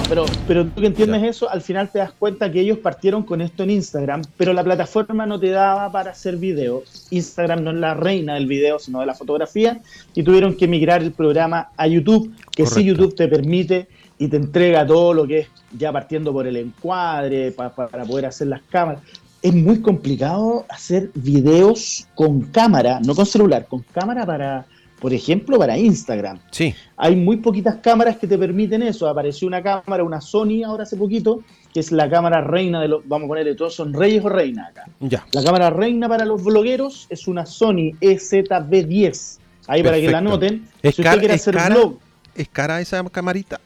Pero, 0.07 0.25
pero 0.47 0.65
tú 0.65 0.81
que 0.81 0.87
entiendes 0.87 1.23
eso, 1.23 1.49
al 1.49 1.61
final 1.61 1.89
te 1.91 1.99
das 1.99 2.11
cuenta 2.11 2.51
que 2.51 2.61
ellos 2.61 2.77
partieron 2.77 3.23
con 3.23 3.41
esto 3.41 3.63
en 3.63 3.71
Instagram, 3.71 4.21
pero 4.37 4.53
la 4.53 4.63
plataforma 4.63 5.25
no 5.25 5.39
te 5.39 5.49
daba 5.49 5.91
para 5.91 6.11
hacer 6.11 6.37
video. 6.37 6.83
Instagram 7.09 7.63
no 7.63 7.71
es 7.71 7.77
la 7.77 7.93
reina 7.93 8.35
del 8.35 8.47
video, 8.47 8.79
sino 8.79 9.01
de 9.01 9.05
la 9.05 9.13
fotografía, 9.13 9.81
y 10.13 10.23
tuvieron 10.23 10.55
que 10.55 10.67
migrar 10.67 11.01
el 11.01 11.11
programa 11.11 11.69
a 11.75 11.87
YouTube, 11.87 12.33
que 12.51 12.65
sí 12.65 12.83
YouTube 12.83 13.15
te 13.15 13.27
permite 13.27 13.87
y 14.17 14.27
te 14.27 14.37
entrega 14.37 14.85
todo 14.85 15.13
lo 15.13 15.27
que 15.27 15.39
es 15.39 15.47
ya 15.77 15.91
partiendo 15.91 16.31
por 16.31 16.47
el 16.47 16.55
encuadre, 16.57 17.51
para 17.51 18.05
poder 18.05 18.27
hacer 18.27 18.47
las 18.47 18.61
cámaras. 18.69 19.01
Es 19.41 19.53
muy 19.53 19.81
complicado 19.81 20.65
hacer 20.69 21.11
videos 21.15 22.07
con 22.15 22.41
cámara, 22.43 23.01
no 23.05 23.13
con 23.13 23.25
celular, 23.25 23.65
con 23.67 23.81
cámara 23.91 24.25
para, 24.25 24.65
por 25.03 25.13
ejemplo, 25.13 25.59
para 25.59 25.77
Instagram. 25.77 26.39
Sí. 26.49 26.73
Hay 26.95 27.17
muy 27.17 27.35
poquitas 27.35 27.75
cámaras 27.83 28.15
que 28.15 28.25
te 28.25 28.37
permiten 28.37 28.81
eso. 28.83 29.05
Apareció 29.09 29.49
una 29.49 29.61
cámara, 29.61 30.01
una 30.01 30.21
Sony 30.21 30.63
ahora 30.65 30.83
hace 30.83 30.95
poquito, 30.95 31.41
que 31.73 31.81
es 31.81 31.91
la 31.91 32.09
cámara 32.09 32.39
reina 32.39 32.79
de 32.79 32.87
los, 32.87 33.05
vamos 33.05 33.25
a 33.25 33.27
ponerle 33.27 33.53
todos, 33.53 33.75
son 33.75 33.93
reyes 33.93 34.23
o 34.23 34.29
reinas 34.29 34.69
acá. 34.69 34.85
Ya. 35.01 35.27
La 35.33 35.43
cámara 35.43 35.71
reina 35.71 36.07
para 36.07 36.23
los 36.23 36.41
blogueros 36.41 37.07
es 37.09 37.27
una 37.27 37.45
Sony 37.45 37.91
EZB10. 37.99 39.39
Ahí 39.67 39.83
para 39.83 39.97
que 39.97 40.09
la 40.09 40.21
noten. 40.21 40.69
¿Es, 40.81 40.95
si 40.95 41.03
cara, 41.03 41.33
hacer 41.33 41.53
blog, 41.53 41.99
¿Es 42.33 42.47
cara 42.47 42.79
esa 42.79 43.03
camarita? 43.09 43.59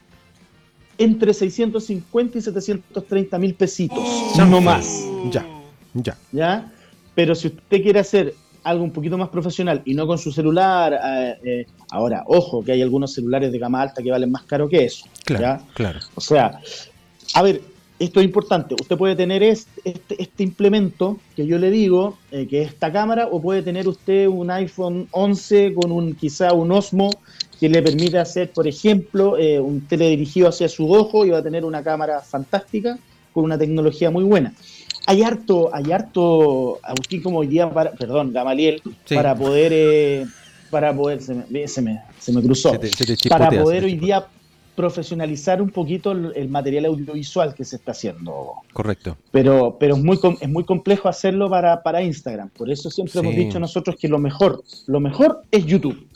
Entre 0.98 1.32
650 1.32 2.38
y 2.38 2.40
730 2.40 3.38
mil 3.38 3.54
pesitos. 3.54 4.04
no 4.36 4.60
más. 4.60 5.04
Ya. 5.30 5.46
Ya. 5.94 6.18
¿Ya? 6.32 6.72
Pero 7.14 7.36
si 7.36 7.46
usted 7.46 7.80
quiere 7.80 8.00
hacer 8.00 8.34
algo 8.68 8.84
un 8.84 8.90
poquito 8.90 9.16
más 9.16 9.28
profesional 9.28 9.82
y 9.84 9.94
no 9.94 10.06
con 10.06 10.18
su 10.18 10.32
celular, 10.32 10.92
eh, 10.92 11.36
eh, 11.44 11.66
ahora, 11.90 12.24
ojo, 12.26 12.64
que 12.64 12.72
hay 12.72 12.82
algunos 12.82 13.12
celulares 13.14 13.50
de 13.52 13.58
gama 13.58 13.82
alta 13.82 14.02
que 14.02 14.10
valen 14.10 14.30
más 14.30 14.42
caro 14.44 14.68
que 14.68 14.84
eso. 14.84 15.06
Claro, 15.24 15.62
claro. 15.74 16.00
O 16.14 16.20
sea, 16.20 16.60
a 17.34 17.42
ver, 17.42 17.60
esto 17.98 18.20
es 18.20 18.26
importante. 18.26 18.74
Usted 18.80 18.96
puede 18.96 19.16
tener 19.16 19.42
este, 19.42 19.94
este, 20.18 20.42
implemento 20.42 21.18
que 21.34 21.46
yo 21.46 21.58
le 21.58 21.70
digo, 21.70 22.16
eh, 22.30 22.46
que 22.46 22.62
es 22.62 22.68
esta 22.68 22.92
cámara, 22.92 23.28
o 23.30 23.40
puede 23.40 23.62
tener 23.62 23.88
usted 23.88 24.28
un 24.28 24.50
iPhone 24.50 25.08
11 25.10 25.74
con 25.74 25.90
un 25.90 26.14
quizá 26.14 26.52
un 26.52 26.70
Osmo 26.70 27.10
que 27.58 27.68
le 27.68 27.82
permite 27.82 28.18
hacer, 28.18 28.52
por 28.52 28.68
ejemplo, 28.68 29.36
eh, 29.36 29.58
un 29.58 29.80
teledirigido 29.80 30.48
hacia 30.48 30.68
su 30.68 30.92
ojo 30.92 31.24
y 31.24 31.30
va 31.30 31.38
a 31.38 31.42
tener 31.42 31.64
una 31.64 31.82
cámara 31.82 32.20
fantástica 32.20 32.98
con 33.32 33.44
una 33.44 33.58
tecnología 33.58 34.10
muy 34.10 34.24
buena. 34.24 34.54
Hay 35.08 35.22
harto, 35.22 35.74
hay 35.74 35.90
harto, 35.90 36.80
Agustín 36.82 37.22
como 37.22 37.38
hoy 37.38 37.46
día, 37.46 37.70
para, 37.70 37.92
perdón, 37.92 38.30
Gamaliel, 38.30 38.82
para 39.08 39.34
poder, 39.34 39.72
eh, 39.74 40.26
para 40.68 40.94
poder, 40.94 41.22
se 41.22 41.34
me, 41.34 41.66
se 41.66 41.80
me, 41.80 42.02
se 42.18 42.30
me 42.30 42.42
cruzó, 42.42 42.78
para 43.30 43.50
poder 43.50 43.84
hoy 43.84 43.96
día 43.96 44.26
profesionalizar 44.76 45.62
un 45.62 45.70
poquito 45.70 46.12
el, 46.12 46.50
material 46.50 46.84
audiovisual 46.84 47.54
que 47.54 47.64
se 47.64 47.76
está 47.76 47.92
haciendo. 47.92 48.52
Correcto. 48.74 49.16
Pero, 49.30 49.78
pero 49.80 49.96
es, 49.96 50.04
muy, 50.04 50.20
es 50.42 50.48
muy 50.50 50.64
complejo 50.64 51.08
hacerlo 51.08 51.48
para, 51.48 51.82
para 51.82 52.02
Instagram. 52.02 52.50
Por 52.50 52.70
eso 52.70 52.90
siempre 52.90 53.20
hemos 53.20 53.34
dicho 53.34 53.58
nosotros 53.58 53.96
que 53.96 54.08
lo 54.08 54.18
mejor, 54.18 54.62
lo 54.86 55.00
mejor 55.00 55.40
es 55.50 55.64
YouTube 55.64 56.06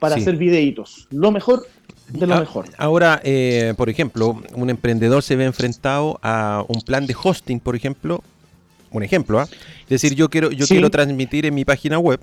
para 0.00 0.16
hacer 0.16 0.36
videitos. 0.36 1.06
Lo 1.10 1.30
mejor 1.30 1.68
de 2.08 2.26
lo 2.26 2.34
ah, 2.34 2.40
mejor. 2.40 2.66
Ahora, 2.78 3.20
eh, 3.24 3.74
por 3.76 3.88
ejemplo, 3.88 4.42
un 4.54 4.70
emprendedor 4.70 5.22
se 5.22 5.36
ve 5.36 5.44
enfrentado 5.44 6.18
a 6.22 6.64
un 6.68 6.80
plan 6.80 7.06
de 7.06 7.14
hosting, 7.20 7.60
por 7.60 7.76
ejemplo. 7.76 8.22
Un 8.90 9.02
ejemplo, 9.02 9.38
¿ah? 9.38 9.48
Es 9.82 9.88
decir, 9.88 10.14
yo 10.14 10.30
quiero, 10.30 10.50
yo 10.50 10.66
quiero 10.66 10.90
transmitir 10.90 11.44
en 11.44 11.54
mi 11.54 11.66
página 11.66 11.98
web 11.98 12.20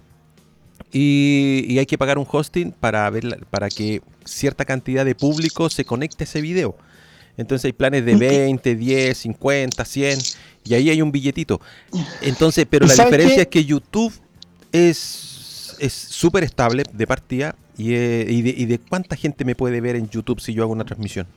y, 0.91 1.77
hay 1.77 1.85
que 1.85 1.97
pagar 1.97 2.17
un 2.17 2.25
hosting 2.29 2.71
para, 2.71 3.09
ver, 3.09 3.45
para 3.49 3.69
que 3.69 4.01
cierta 4.23 4.65
cantidad 4.65 5.05
de 5.05 5.13
público 5.13 5.69
se 5.69 5.85
conecte 5.85 6.23
a 6.23 6.25
ese 6.25 6.41
video. 6.41 6.75
Entonces 7.37 7.65
hay 7.65 7.73
planes 7.73 8.05
de 8.05 8.15
20, 8.15 8.75
10, 8.75 9.17
50, 9.17 9.85
100 9.85 10.19
y 10.63 10.73
ahí 10.73 10.89
hay 10.89 11.01
un 11.01 11.11
billetito. 11.11 11.59
Entonces, 12.21 12.65
pero 12.69 12.87
la 12.87 12.93
diferencia 12.93 13.41
es 13.41 13.47
que 13.47 13.65
YouTube 13.65 14.13
es 14.71 15.34
es 15.79 15.93
súper 15.93 16.43
estable 16.43 16.83
de 16.91 17.07
partida 17.07 17.55
y, 17.77 17.93
eh, 17.93 18.25
y, 18.29 18.41
de, 18.41 18.49
y, 18.49 18.65
de, 18.65 18.79
cuánta 18.79 19.15
gente 19.15 19.45
me 19.45 19.55
puede 19.55 19.81
ver 19.81 19.95
en 19.95 20.09
YouTube 20.09 20.39
si 20.39 20.53
yo 20.53 20.63
hago 20.63 20.73
una 20.73 20.85
transmisión. 20.85 21.27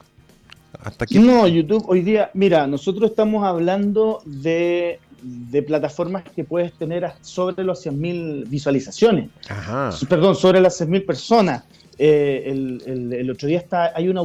¿Hasta 0.83 1.07
No, 1.13 1.49
YouTube 1.49 1.85
hoy 1.89 2.03
día, 2.03 2.31
mira, 2.35 2.67
nosotros 2.67 3.11
estamos 3.11 3.45
hablando 3.45 4.23
de 4.25 5.01
de 5.23 5.63
plataformas 5.63 6.25
que 6.35 6.45
puedes 6.45 6.73
tener 6.73 7.11
sobre 7.23 7.65
los 7.65 7.85
100.000 7.85 8.49
visualizaciones. 8.49 9.31
Ajá. 9.49 9.91
Perdón, 10.09 10.37
sobre 10.37 10.61
las 10.61 10.81
100.000 10.81 11.07
personas. 11.07 11.65
Eh, 11.99 12.45
el, 12.87 13.31
otro 13.31 13.49
día 13.49 13.59
está, 13.59 13.93
hay 13.95 14.09
una, 14.09 14.23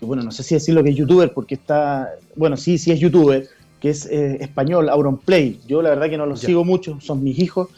bueno, 0.00 0.22
no 0.22 0.30
sé 0.30 0.42
si 0.42 0.54
decirlo 0.54 0.82
que 0.82 0.90
es 0.90 0.96
youtuber, 0.96 1.32
porque 1.32 1.54
está, 1.54 2.08
bueno, 2.36 2.56
sí, 2.56 2.78
sí 2.78 2.90
es 2.90 3.00
youtuber, 3.00 3.46
que 3.80 3.90
es 3.90 4.06
eh, 4.06 4.38
español, 4.40 4.88
Auronplay. 4.88 5.60
Yo 5.68 5.82
la 5.82 5.90
verdad 5.90 6.08
que 6.08 6.16
no 6.16 6.26
lo 6.26 6.36
sigo 6.36 6.64
mucho, 6.64 6.98
son 7.00 7.22
mis 7.22 7.38
hijos 7.38 7.68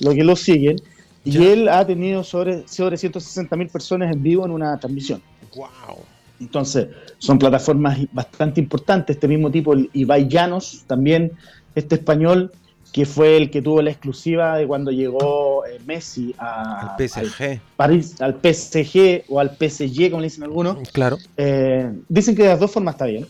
los 0.00 0.14
que 0.14 0.24
lo 0.24 0.36
siguen. 0.36 0.76
Y 1.24 1.44
él 1.44 1.68
ha 1.68 1.84
tenido 1.84 2.22
sobre, 2.22 2.68
sobre 2.68 2.96
160.000 2.96 3.70
personas 3.70 4.14
en 4.14 4.22
vivo 4.22 4.44
en 4.44 4.52
una 4.52 4.78
transmisión. 4.78 5.20
¡Wow! 5.56 5.98
Entonces, 6.38 6.88
son 7.18 7.38
plataformas 7.38 7.98
bastante 8.12 8.60
importantes. 8.60 9.16
Este 9.16 9.26
mismo 9.26 9.50
tipo, 9.50 9.72
el 9.72 9.90
Ibai 9.92 10.28
Llanos, 10.28 10.84
también 10.86 11.32
este 11.74 11.96
español, 11.96 12.52
que 12.92 13.04
fue 13.04 13.36
el 13.36 13.50
que 13.50 13.60
tuvo 13.60 13.82
la 13.82 13.90
exclusiva 13.90 14.56
de 14.56 14.66
cuando 14.66 14.90
llegó 14.90 15.66
eh, 15.66 15.80
Messi 15.84 16.34
a, 16.38 16.94
al 16.94 17.08
PSG. 17.08 17.42
Al, 17.42 17.60
París, 17.76 18.20
al 18.20 18.34
PSG 18.34 19.24
o 19.28 19.40
al 19.40 19.50
PSG, 19.50 20.10
como 20.10 20.20
le 20.20 20.28
dicen 20.28 20.44
algunos. 20.44 20.88
Claro. 20.92 21.18
Eh, 21.36 21.92
dicen 22.08 22.34
que 22.34 22.44
de 22.44 22.48
las 22.48 22.60
dos 22.60 22.70
formas 22.70 22.94
está 22.94 23.06
bien. 23.06 23.26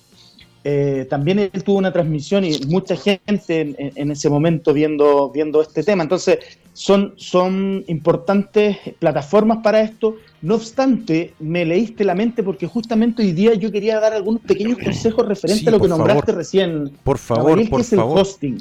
Eh, 0.68 1.06
también 1.08 1.38
él 1.38 1.62
tuvo 1.62 1.78
una 1.78 1.92
transmisión 1.92 2.44
y 2.44 2.58
mucha 2.66 2.96
gente 2.96 3.76
en, 3.78 4.10
ese 4.10 4.28
momento 4.28 4.72
viendo, 4.72 5.30
viendo 5.30 5.62
este 5.62 5.84
tema. 5.84 6.02
Entonces, 6.02 6.40
son, 6.72 7.14
son 7.18 7.84
importantes 7.86 8.76
plataformas 8.98 9.58
para 9.62 9.80
esto. 9.80 10.16
No 10.42 10.56
obstante, 10.56 11.34
me 11.38 11.64
leíste 11.64 12.02
la 12.02 12.16
mente 12.16 12.42
porque 12.42 12.66
justamente 12.66 13.22
hoy 13.22 13.30
día 13.30 13.54
yo 13.54 13.70
quería 13.70 14.00
dar 14.00 14.12
algunos 14.12 14.42
pequeños 14.42 14.78
consejos 14.82 15.28
referentes 15.28 15.68
a 15.68 15.70
lo 15.70 15.78
que 15.78 15.86
nombraste 15.86 16.32
recién. 16.32 16.90
Por 17.04 17.18
favor, 17.18 17.68
por 17.68 17.80
es 17.82 17.90
favor. 17.90 18.16
el 18.16 18.22
hosting. 18.22 18.58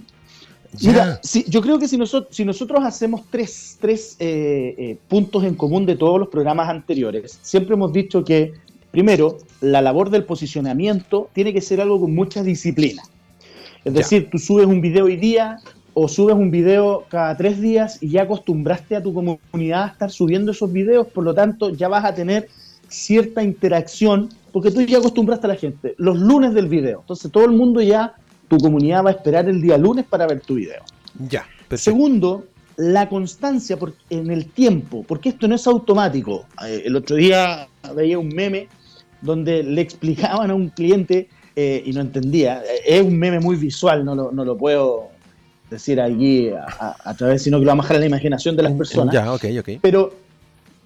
Mira, 0.84 1.20
yo 1.48 1.62
creo 1.62 1.80
que 1.80 1.88
si 1.88 1.98
nosotros, 1.98 2.36
si 2.36 2.46
nosotros 2.46 2.84
hacemos 2.84 3.22
tres, 3.32 3.78
tres 3.82 4.16
eh, 4.20 4.76
eh, 4.78 4.98
puntos 5.08 5.44
en 5.44 5.56
común 5.56 5.88
de 5.88 5.96
todos 5.96 6.20
los 6.20 6.28
programas 6.28 6.70
anteriores, 6.70 7.40
siempre 7.42 7.74
hemos 7.74 7.92
dicho 7.92 8.24
que 8.24 8.54
Primero, 8.96 9.40
la 9.60 9.82
labor 9.82 10.10
del 10.10 10.24
posicionamiento 10.24 11.30
tiene 11.34 11.52
que 11.52 11.60
ser 11.60 11.82
algo 11.82 12.00
con 12.00 12.16
mucha 12.16 12.44
disciplina. 12.44 13.04
Es 13.84 13.94
decir, 13.94 14.30
tú 14.32 14.38
subes 14.38 14.68
un 14.68 14.80
video 14.80 15.04
hoy 15.04 15.18
día 15.18 15.58
o 15.94 16.08
subes 16.08 16.34
un 16.34 16.50
video 16.50 17.04
cada 17.10 17.36
tres 17.36 17.60
días 17.60 18.02
y 18.02 18.12
ya 18.12 18.22
acostumbraste 18.22 18.96
a 18.96 19.04
tu 19.04 19.14
comunidad 19.14 19.84
a 19.84 19.88
estar 19.88 20.12
subiendo 20.12 20.54
esos 20.54 20.72
videos, 20.72 21.08
por 21.08 21.25
lo 21.25 21.34
tanto 21.34 21.72
ya 21.72 21.90
vas 21.90 22.06
a 22.06 22.16
tener 22.16 22.48
cierta 22.88 23.44
interacción 23.44 24.30
porque 24.54 24.72
tú 24.72 24.80
ya 24.84 25.00
acostumbraste 25.00 25.48
a 25.48 25.50
la 25.50 25.56
gente. 25.58 25.94
Los 25.98 26.18
lunes 26.18 26.54
del 26.54 26.70
video. 26.70 27.02
Entonces 27.02 27.30
todo 27.30 27.44
el 27.44 27.52
mundo 27.52 27.82
ya, 27.82 28.14
tu 28.48 28.58
comunidad 28.60 29.04
va 29.04 29.10
a 29.10 29.14
esperar 29.14 29.50
el 29.50 29.62
día 29.62 29.78
lunes 29.78 30.06
para 30.06 30.25
ver 30.25 30.40
tu 30.40 30.56
video. 30.56 30.84
Ya. 31.28 31.46
Segundo, 31.74 32.46
la 32.78 33.10
constancia 33.10 33.78
en 34.10 34.32
el 34.32 34.46
tiempo, 34.46 35.04
porque 35.06 35.28
esto 35.28 35.50
no 35.50 35.56
es 35.56 35.68
automático. 35.68 36.46
Eh, 36.66 36.84
el 36.86 36.96
otro 36.96 37.18
día 37.18 37.68
veía 37.94 38.18
un 38.18 38.30
meme 38.30 38.70
donde 39.22 39.64
le 39.64 39.82
explicaban 39.82 40.52
a 40.52 40.56
un 40.56 40.70
cliente 40.70 41.30
eh, 41.56 41.84
y 41.86 41.94
no 41.94 42.02
entendía. 42.02 42.64
Es 42.86 43.02
un 43.02 43.18
meme 43.18 43.40
muy 43.40 43.56
visual, 43.56 44.04
no 44.04 44.14
lo, 44.14 44.32
no 44.32 44.44
lo 44.44 44.58
puedo 44.58 45.10
decir 45.70 46.00
allí 46.00 46.50
a, 46.50 47.14
través, 47.18 47.44
sino 47.44 47.58
que 47.58 47.66
lo 47.66 47.70
va 47.70 47.74
a 47.74 47.78
bajar 47.78 47.98
a 47.98 48.00
la 48.00 48.06
imaginación 48.06 48.56
de 48.56 48.64
las 48.64 48.74
personas. 48.74 49.14
Ya, 49.14 49.32
ok, 49.34 49.46
ok. 49.60 49.70
Pero, 49.82 50.14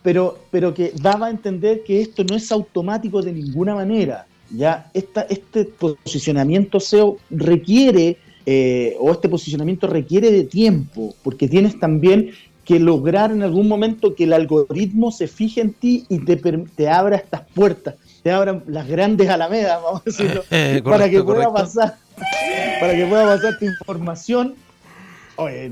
pero, 0.01 0.39
pero 0.51 0.73
que 0.73 0.93
daba 1.01 1.27
a 1.27 1.29
entender 1.29 1.83
que 1.83 2.01
esto 2.01 2.23
no 2.23 2.35
es 2.35 2.51
automático 2.51 3.21
de 3.21 3.33
ninguna 3.33 3.75
manera. 3.75 4.25
Ya 4.55 4.89
esta, 4.93 5.21
este 5.23 5.65
posicionamiento 5.65 6.79
SEO 6.79 7.17
requiere, 7.29 8.17
eh, 8.45 8.95
o 8.99 9.11
este 9.11 9.27
posicionamiento 9.27 9.87
requiere 9.87 10.31
de 10.31 10.43
tiempo, 10.43 11.13
porque 11.23 11.47
tienes 11.47 11.79
también 11.79 12.31
que 12.63 12.79
lograr 12.79 13.31
en 13.31 13.41
algún 13.41 13.67
momento 13.67 14.15
que 14.15 14.25
el 14.25 14.33
algoritmo 14.33 15.11
se 15.11 15.27
fije 15.27 15.61
en 15.61 15.73
ti 15.73 16.05
y 16.07 16.19
te, 16.19 16.35
te 16.37 16.87
abra 16.87 17.17
estas 17.17 17.41
puertas 17.53 17.95
te 18.23 18.31
abran 18.31 18.63
las 18.67 18.87
grandes 18.87 19.29
alamedas, 19.29 19.81
vamos 19.81 20.01
a 20.01 20.03
decirlo, 20.05 20.43
para 20.83 21.09
que 21.09 21.23
pueda 21.23 21.51
pasar, 21.51 21.97
para 22.79 22.93
que 22.93 23.05
pueda 23.05 23.35
pasar 23.35 23.57
tu 23.57 23.65
información. 23.65 24.55
Oye, 25.37 25.71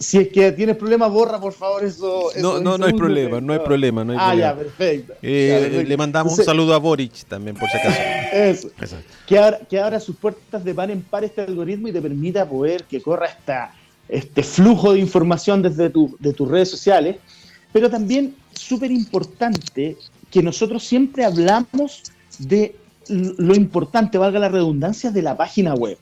si 0.00 0.18
es 0.18 0.28
que 0.28 0.52
tienes 0.52 0.76
problemas, 0.76 1.10
borra 1.10 1.40
por 1.40 1.54
favor 1.54 1.82
eso. 1.82 2.30
no, 2.42 2.60
no, 2.60 2.76
no 2.76 2.84
hay 2.84 2.92
problema, 2.92 3.40
no 3.40 3.54
hay 3.54 3.60
problema, 3.60 4.04
no 4.04 4.12
hay 4.12 4.18
ah, 4.20 4.34
ya, 4.34 4.54
perfecto. 4.54 5.14
Eh, 5.22 5.82
le 5.86 5.96
mandamos 5.96 6.38
un 6.38 6.44
saludo 6.44 6.74
a 6.74 6.78
Boric 6.78 7.24
también, 7.24 7.56
por 7.56 7.70
si 7.70 7.78
acaso. 7.78 7.98
Eso. 8.34 8.68
Que, 9.26 9.38
abra, 9.38 9.60
que 9.60 9.80
abra 9.80 9.98
sus 9.98 10.16
puertas 10.16 10.62
de 10.62 10.74
par 10.74 10.90
en 10.90 11.00
par 11.00 11.24
este 11.24 11.40
algoritmo 11.40 11.88
y 11.88 11.92
te 11.92 12.02
permita 12.02 12.46
poder 12.46 12.84
que 12.84 13.00
corra 13.00 13.26
esta, 13.28 13.74
este 14.06 14.42
flujo 14.42 14.92
de 14.92 14.98
información 14.98 15.62
desde 15.62 15.88
tu, 15.88 16.14
de 16.20 16.34
tus 16.34 16.50
redes 16.50 16.68
sociales 16.68 17.16
pero 17.74 17.90
también 17.90 18.36
súper 18.54 18.90
importante 18.90 19.96
que 20.30 20.42
nosotros 20.42 20.84
siempre 20.84 21.24
hablamos 21.24 22.02
de 22.38 22.76
lo 23.08 23.54
importante, 23.54 24.18
valga 24.18 24.38
la 24.38 24.48
redundancia, 24.48 25.10
de 25.10 25.22
la 25.22 25.36
página 25.36 25.74
web. 25.74 25.98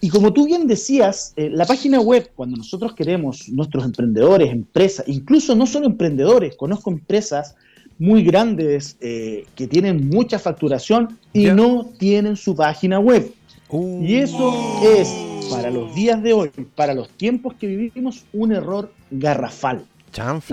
Y 0.00 0.10
como 0.10 0.32
tú 0.32 0.46
bien 0.46 0.66
decías, 0.66 1.32
eh, 1.36 1.50
la 1.50 1.66
página 1.66 2.00
web, 2.00 2.30
cuando 2.36 2.56
nosotros 2.56 2.94
queremos, 2.94 3.48
nuestros 3.48 3.84
emprendedores, 3.84 4.52
empresas, 4.52 5.08
incluso 5.08 5.56
no 5.56 5.66
solo 5.66 5.86
emprendedores, 5.86 6.54
conozco 6.56 6.90
empresas 6.90 7.56
muy 7.98 8.22
grandes 8.22 8.96
eh, 9.00 9.44
que 9.56 9.66
tienen 9.66 10.08
mucha 10.08 10.38
facturación 10.38 11.18
y 11.32 11.46
no 11.46 11.90
tienen 11.98 12.36
su 12.36 12.54
página 12.54 13.00
web. 13.00 13.32
Uh. 13.70 14.04
Y 14.04 14.16
eso 14.16 14.54
es, 14.84 15.08
para 15.50 15.70
los 15.70 15.92
días 15.96 16.22
de 16.22 16.32
hoy, 16.32 16.50
para 16.76 16.94
los 16.94 17.08
tiempos 17.08 17.54
que 17.54 17.66
vivimos, 17.66 18.24
un 18.32 18.52
error 18.52 18.92
garrafal. 19.10 19.84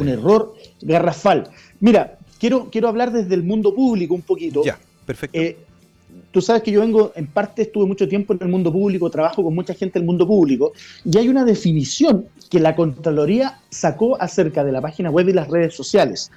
Un 0.01 0.09
error 0.09 0.55
garrafal. 0.81 1.49
Mira, 1.79 2.17
quiero, 2.39 2.69
quiero 2.69 2.87
hablar 2.87 3.11
desde 3.11 3.35
el 3.35 3.43
mundo 3.43 3.73
público 3.73 4.13
un 4.13 4.21
poquito. 4.21 4.63
Ya, 4.63 4.79
perfecto. 5.05 5.37
Eh, 5.37 5.57
tú 6.31 6.41
sabes 6.41 6.63
que 6.63 6.71
yo 6.71 6.81
vengo, 6.81 7.11
en 7.15 7.27
parte 7.27 7.63
estuve 7.63 7.85
mucho 7.85 8.07
tiempo 8.07 8.33
en 8.33 8.39
el 8.41 8.49
mundo 8.49 8.71
público, 8.71 9.09
trabajo 9.09 9.43
con 9.43 9.55
mucha 9.55 9.73
gente 9.73 9.99
del 9.99 10.05
mundo 10.05 10.27
público, 10.27 10.73
y 11.03 11.17
hay 11.17 11.29
una 11.29 11.45
definición 11.45 12.25
que 12.49 12.59
la 12.59 12.75
Contraloría 12.75 13.59
sacó 13.69 14.21
acerca 14.21 14.63
de 14.63 14.71
la 14.71 14.81
página 14.81 15.09
web 15.09 15.29
y 15.29 15.33
las 15.33 15.47
redes 15.47 15.75
sociales. 15.75 16.31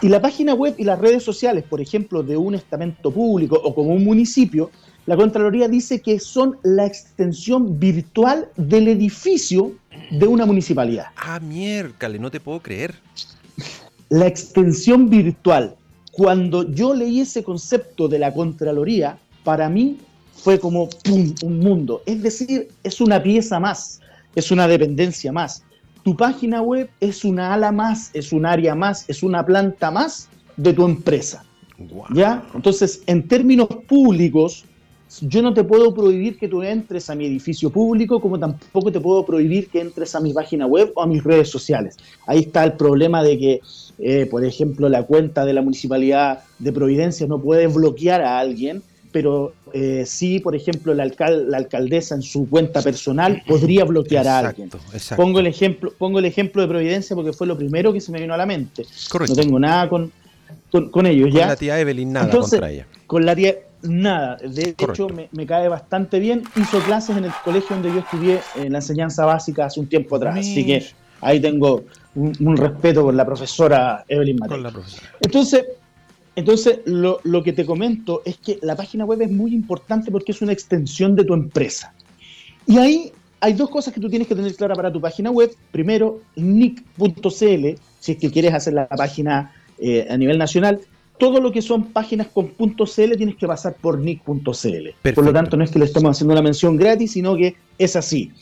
Y 0.00 0.08
la 0.08 0.22
página 0.22 0.54
web 0.54 0.74
y 0.78 0.84
las 0.84 0.98
redes 0.98 1.22
sociales, 1.22 1.62
por 1.62 1.80
ejemplo, 1.80 2.22
de 2.22 2.36
un 2.36 2.54
estamento 2.54 3.10
público 3.10 3.60
o 3.62 3.74
como 3.74 3.90
un 3.90 4.04
municipio, 4.04 4.70
La 5.06 5.16
Contraloría 5.16 5.68
dice 5.68 6.00
que 6.00 6.18
son 6.18 6.58
la 6.64 6.84
extensión 6.84 7.78
virtual 7.78 8.48
del 8.56 8.88
edificio 8.88 9.72
de 10.10 10.26
una 10.26 10.44
municipalidad. 10.44 11.06
Ah, 11.16 11.38
miércale, 11.38 12.18
no 12.18 12.28
te 12.28 12.40
puedo 12.40 12.60
creer. 12.60 12.96
La 14.08 14.26
extensión 14.26 15.08
virtual. 15.08 15.76
Cuando 16.10 16.68
yo 16.72 16.92
leí 16.92 17.20
ese 17.20 17.44
concepto 17.44 18.08
de 18.08 18.18
la 18.18 18.34
Contraloría, 18.34 19.18
para 19.44 19.68
mí 19.68 19.96
fue 20.32 20.58
como 20.58 20.88
¡pum! 21.04 21.32
un 21.42 21.60
mundo. 21.60 22.02
Es 22.04 22.22
decir, 22.22 22.68
es 22.82 23.00
una 23.00 23.22
pieza 23.22 23.60
más, 23.60 24.00
es 24.34 24.50
una 24.50 24.66
dependencia 24.66 25.30
más. 25.30 25.62
Tu 26.02 26.16
página 26.16 26.62
web 26.62 26.90
es 26.98 27.24
una 27.24 27.54
ala 27.54 27.70
más, 27.70 28.10
es 28.12 28.32
un 28.32 28.44
área 28.44 28.74
más, 28.74 29.08
es 29.08 29.22
una 29.22 29.46
planta 29.46 29.90
más 29.92 30.28
de 30.56 30.72
tu 30.72 30.84
empresa. 30.84 31.44
¿Ya? 32.12 32.44
Entonces, 32.54 33.02
en 33.06 33.28
términos 33.28 33.68
públicos, 33.86 34.64
yo 35.20 35.42
no 35.42 35.54
te 35.54 35.64
puedo 35.64 35.94
prohibir 35.94 36.38
que 36.38 36.48
tú 36.48 36.62
entres 36.62 37.08
a 37.10 37.14
mi 37.14 37.26
edificio 37.26 37.70
público, 37.70 38.20
como 38.20 38.38
tampoco 38.38 38.90
te 38.90 39.00
puedo 39.00 39.24
prohibir 39.24 39.68
que 39.68 39.80
entres 39.80 40.14
a 40.14 40.20
mi 40.20 40.32
página 40.32 40.66
web 40.66 40.92
o 40.94 41.02
a 41.02 41.06
mis 41.06 41.22
redes 41.22 41.48
sociales. 41.48 41.96
Ahí 42.26 42.40
está 42.40 42.64
el 42.64 42.72
problema 42.72 43.22
de 43.22 43.38
que, 43.38 43.60
eh, 43.98 44.26
por 44.26 44.44
ejemplo, 44.44 44.88
la 44.88 45.04
cuenta 45.04 45.44
de 45.44 45.52
la 45.52 45.62
municipalidad 45.62 46.40
de 46.58 46.72
Providencia 46.72 47.26
no 47.26 47.40
puede 47.40 47.66
bloquear 47.68 48.20
a 48.22 48.38
alguien, 48.38 48.82
pero 49.12 49.54
eh, 49.72 50.04
sí, 50.04 50.40
por 50.40 50.54
ejemplo, 50.54 50.92
la, 50.92 51.06
la 51.06 51.56
alcaldesa 51.56 52.14
en 52.14 52.22
su 52.22 52.48
cuenta 52.50 52.82
personal 52.82 53.42
podría 53.46 53.84
bloquear 53.84 54.26
a 54.26 54.38
alguien. 54.40 54.70
Pongo 55.16 55.40
el 55.40 55.46
ejemplo, 55.46 55.92
pongo 55.96 56.18
el 56.18 56.26
ejemplo 56.26 56.62
de 56.62 56.68
Providencia 56.68 57.14
porque 57.16 57.32
fue 57.32 57.46
lo 57.46 57.56
primero 57.56 57.92
que 57.92 58.00
se 58.00 58.12
me 58.12 58.20
vino 58.20 58.34
a 58.34 58.36
la 58.36 58.46
mente. 58.46 58.84
No 59.26 59.34
tengo 59.34 59.58
nada 59.58 59.88
con, 59.88 60.12
con, 60.90 61.06
ellos. 61.06 61.30
Con 61.30 61.40
la 61.40 61.56
tía 61.56 61.80
Evelyn 61.80 62.12
nada 62.12 62.30
contra 62.30 62.70
ella. 62.70 62.86
Con 63.06 63.24
la 63.24 63.36
tía 63.36 63.54
nada. 63.82 64.36
De 64.36 64.74
hecho, 64.78 65.08
me, 65.08 65.46
cae 65.46 65.68
bastante 65.68 66.18
bien. 66.18 66.42
Hizo 66.56 66.78
clases 66.80 67.16
en 67.16 67.24
el 67.24 67.32
colegio 67.44 67.76
donde 67.76 67.90
yo 67.92 68.00
estudié 68.00 68.40
en 68.56 68.72
la 68.72 68.78
enseñanza 68.78 69.24
básica 69.24 69.66
hace 69.66 69.80
un 69.80 69.86
tiempo 69.86 70.16
atrás. 70.16 70.38
Así 70.38 70.64
que 70.64 70.86
ahí 71.20 71.40
tengo 71.40 71.84
un, 72.14 72.56
respeto 72.56 73.02
por 73.02 73.14
la 73.14 73.24
profesora 73.24 74.04
Evelyn 74.08 74.36
Mateo. 74.38 74.72
Entonces, 75.20 75.64
entonces 76.34 76.80
lo, 76.84 77.20
lo, 77.24 77.42
que 77.42 77.52
te 77.52 77.64
comento 77.64 78.22
es 78.24 78.36
que 78.38 78.58
la 78.62 78.76
página 78.76 79.04
web 79.04 79.22
es 79.22 79.30
muy 79.30 79.54
importante 79.54 80.10
porque 80.10 80.32
es 80.32 80.42
una 80.42 80.52
extensión 80.52 81.16
de 81.16 81.24
tu 81.24 81.34
empresa. 81.34 81.94
Y 82.66 82.78
ahí 82.78 83.12
hay 83.40 83.52
dos 83.52 83.70
cosas 83.70 83.94
que 83.94 84.00
tú 84.00 84.08
tienes 84.08 84.28
que 84.28 84.34
tener 84.34 84.54
clara 84.54 84.74
para 84.74 84.92
tu 84.92 85.00
página 85.00 85.30
web. 85.30 85.50
Primero, 85.70 86.20
nick.cl, 86.36 87.80
si 88.00 88.12
es 88.12 88.18
que 88.18 88.30
quieres 88.30 88.54
hacer 88.54 88.74
la 88.74 88.88
página 88.88 89.52
eh, 89.78 90.06
a 90.08 90.16
nivel 90.16 90.38
nacional, 90.38 90.80
todo 91.18 91.40
lo 91.40 91.52
que 91.52 91.62
son 91.62 91.92
páginas 91.92 92.28
con 92.28 92.48
.cl 92.48 93.16
tienes 93.16 93.36
que 93.36 93.46
pasar 93.46 93.76
por 93.80 93.98
nick.cl. 93.98 95.12
Por 95.14 95.24
lo 95.24 95.32
tanto, 95.32 95.56
no 95.56 95.64
es 95.64 95.70
que 95.70 95.78
le 95.78 95.86
estemos 95.86 96.10
haciendo 96.10 96.32
una 96.32 96.42
mención 96.42 96.76
gratis, 96.76 97.12
sino 97.12 97.36
que 97.36 97.56
es 97.78 97.96
así. 97.96 98.32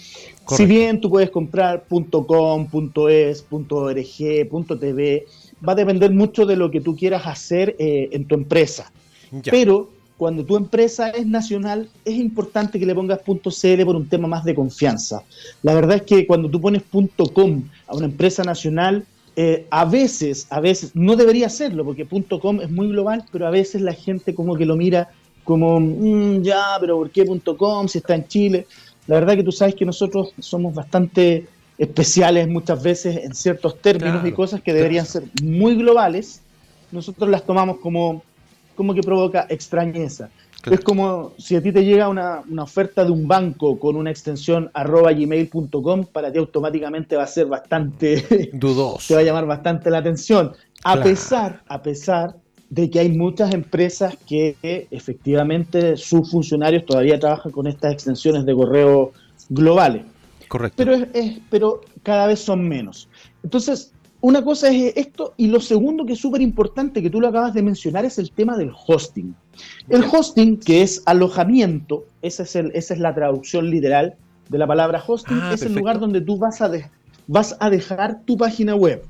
Si 0.48 0.66
bien 0.66 1.00
tú 1.00 1.10
puedes 1.10 1.30
comprar 1.30 1.84
.com, 1.88 2.68
.es, 3.08 3.46
.org, 3.50 4.78
.tv, 4.80 5.26
va 5.66 5.72
a 5.72 5.76
depender 5.76 6.10
mucho 6.10 6.44
de 6.44 6.56
lo 6.56 6.70
que 6.70 6.80
tú 6.80 6.96
quieras 6.96 7.26
hacer 7.26 7.76
eh, 7.78 8.10
en 8.12 8.26
tu 8.26 8.34
empresa. 8.34 8.92
Pero 9.50 9.90
cuando 10.16 10.44
tu 10.44 10.56
empresa 10.56 11.10
es 11.10 11.26
nacional, 11.26 11.88
es 12.04 12.14
importante 12.14 12.78
que 12.78 12.86
le 12.86 12.94
pongas 12.94 13.20
.cl 13.24 13.84
por 13.84 13.96
un 13.96 14.08
tema 14.08 14.28
más 14.28 14.44
de 14.44 14.54
confianza. 14.54 15.22
La 15.62 15.74
verdad 15.74 15.96
es 15.96 16.02
que 16.02 16.26
cuando 16.26 16.48
tú 16.50 16.60
pones 16.60 16.82
.com 17.32 17.62
a 17.86 17.96
una 17.96 18.06
empresa 18.06 18.44
nacional, 18.44 19.06
eh, 19.36 19.66
a 19.70 19.84
veces, 19.84 20.46
a 20.50 20.60
veces, 20.60 20.92
no 20.94 21.16
debería 21.16 21.48
serlo, 21.48 21.84
porque 21.84 22.06
.com 22.06 22.60
es 22.60 22.70
muy 22.70 22.88
global, 22.88 23.24
pero 23.32 23.46
a 23.46 23.50
veces 23.50 23.82
la 23.82 23.92
gente 23.92 24.34
como 24.34 24.56
que 24.56 24.64
lo 24.64 24.76
mira 24.76 25.10
como, 25.42 25.80
mm, 25.80 26.42
ya, 26.42 26.76
pero 26.80 26.96
¿por 26.98 27.10
qué 27.10 27.26
.com 27.56 27.88
si 27.88 27.98
está 27.98 28.14
en 28.14 28.26
Chile? 28.28 28.66
La 29.06 29.16
verdad 29.16 29.34
que 29.34 29.42
tú 29.42 29.52
sabes 29.52 29.74
que 29.74 29.84
nosotros 29.84 30.32
somos 30.38 30.74
bastante 30.74 31.46
especiales 31.76 32.48
muchas 32.48 32.82
veces 32.82 33.24
en 33.24 33.34
ciertos 33.34 33.80
términos 33.80 34.24
y 34.24 34.32
cosas 34.32 34.62
que 34.62 34.72
deberían 34.72 35.04
ser 35.04 35.24
muy 35.42 35.74
globales, 35.74 36.40
nosotros 36.92 37.28
las 37.28 37.44
tomamos 37.44 37.78
como, 37.78 38.22
como 38.76 38.94
que 38.94 39.02
provoca 39.02 39.46
extrañeza. 39.48 40.30
Es 40.70 40.80
como 40.80 41.32
si 41.38 41.56
a 41.56 41.62
ti 41.62 41.72
te 41.72 41.84
llega 41.84 42.08
una, 42.08 42.42
oferta 42.58 43.04
de 43.04 43.10
un 43.10 43.28
banco 43.28 43.78
con 43.78 43.96
una 43.96 44.10
extensión 44.10 44.70
arroba 44.74 45.12
gmail.com, 45.12 46.06
para 46.06 46.32
ti 46.32 46.38
automáticamente 46.38 47.16
va 47.16 47.24
a 47.24 47.28
ser 47.28 47.46
bastante 47.46 48.50
dudoso. 48.52 49.08
te 49.08 49.14
va 49.14 49.20
a 49.20 49.24
llamar 49.24 49.46
bastante 49.46 49.90
la 49.90 49.98
atención. 49.98 50.52
A 50.84 51.02
pesar, 51.02 51.62
a 51.66 51.82
pesar 51.82 52.36
de 52.70 52.90
que 52.90 52.98
hay 52.98 53.10
muchas 53.10 53.54
empresas 53.54 54.16
que 54.26 54.56
efectivamente 54.90 55.96
sus 55.96 56.30
funcionarios 56.30 56.84
todavía 56.84 57.18
trabajan 57.18 57.52
con 57.52 57.66
estas 57.66 57.92
extensiones 57.92 58.44
de 58.44 58.54
correo 58.54 59.12
globales. 59.48 60.02
Correcto. 60.48 60.76
Pero, 60.76 60.94
es, 61.12 61.38
pero 61.50 61.80
cada 62.02 62.26
vez 62.26 62.40
son 62.40 62.68
menos. 62.68 63.08
Entonces, 63.42 63.92
una 64.24 64.42
cosa 64.42 64.70
es 64.70 64.96
esto 64.96 65.34
y 65.36 65.48
lo 65.48 65.60
segundo 65.60 66.06
que 66.06 66.14
es 66.14 66.18
súper 66.18 66.40
importante 66.40 67.02
que 67.02 67.10
tú 67.10 67.20
lo 67.20 67.28
acabas 67.28 67.52
de 67.52 67.62
mencionar 67.62 68.06
es 68.06 68.18
el 68.18 68.30
tema 68.30 68.56
del 68.56 68.72
hosting. 68.86 69.34
El 69.90 70.02
hosting, 70.02 70.56
que 70.56 70.80
es 70.80 71.02
alojamiento, 71.04 72.06
esa 72.22 72.44
es, 72.44 72.56
el, 72.56 72.72
esa 72.74 72.94
es 72.94 73.00
la 73.00 73.14
traducción 73.14 73.68
literal 73.68 74.14
de 74.48 74.56
la 74.56 74.66
palabra 74.66 75.04
hosting, 75.06 75.38
ah, 75.42 75.52
es 75.52 75.60
el 75.60 75.74
lugar 75.74 76.00
donde 76.00 76.22
tú 76.22 76.38
vas 76.38 76.62
a, 76.62 76.70
vas 77.26 77.54
a 77.60 77.68
dejar 77.68 78.22
tu 78.24 78.38
página 78.38 78.74
web, 78.74 79.04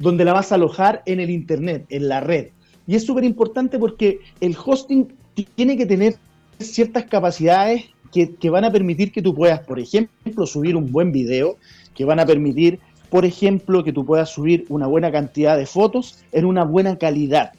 donde 0.00 0.24
la 0.24 0.32
vas 0.32 0.50
a 0.50 0.56
alojar 0.56 1.04
en 1.06 1.20
el 1.20 1.30
Internet, 1.30 1.86
en 1.90 2.08
la 2.08 2.18
red. 2.18 2.48
Y 2.88 2.96
es 2.96 3.06
súper 3.06 3.22
importante 3.22 3.78
porque 3.78 4.18
el 4.40 4.56
hosting 4.56 5.14
tiene 5.54 5.76
que 5.76 5.86
tener 5.86 6.16
ciertas 6.58 7.04
capacidades 7.04 7.84
que, 8.12 8.34
que, 8.34 8.50
van 8.50 8.64
a 8.64 8.72
permitir 8.72 9.12
que 9.12 9.22
tú 9.22 9.32
puedas, 9.32 9.60
por 9.60 9.78
ejemplo, 9.78 10.44
subir 10.44 10.74
un 10.74 10.90
buen 10.90 11.12
video, 11.12 11.56
que 11.94 12.04
van 12.04 12.18
a 12.18 12.26
permitir 12.26 12.80
por 13.14 13.24
ejemplo, 13.24 13.84
que 13.84 13.92
tú 13.92 14.04
puedas 14.04 14.28
subir 14.30 14.66
una 14.70 14.88
buena 14.88 15.12
cantidad 15.12 15.56
de 15.56 15.66
fotos 15.66 16.18
en 16.32 16.44
una 16.44 16.64
buena 16.64 16.98
calidad. 16.98 17.52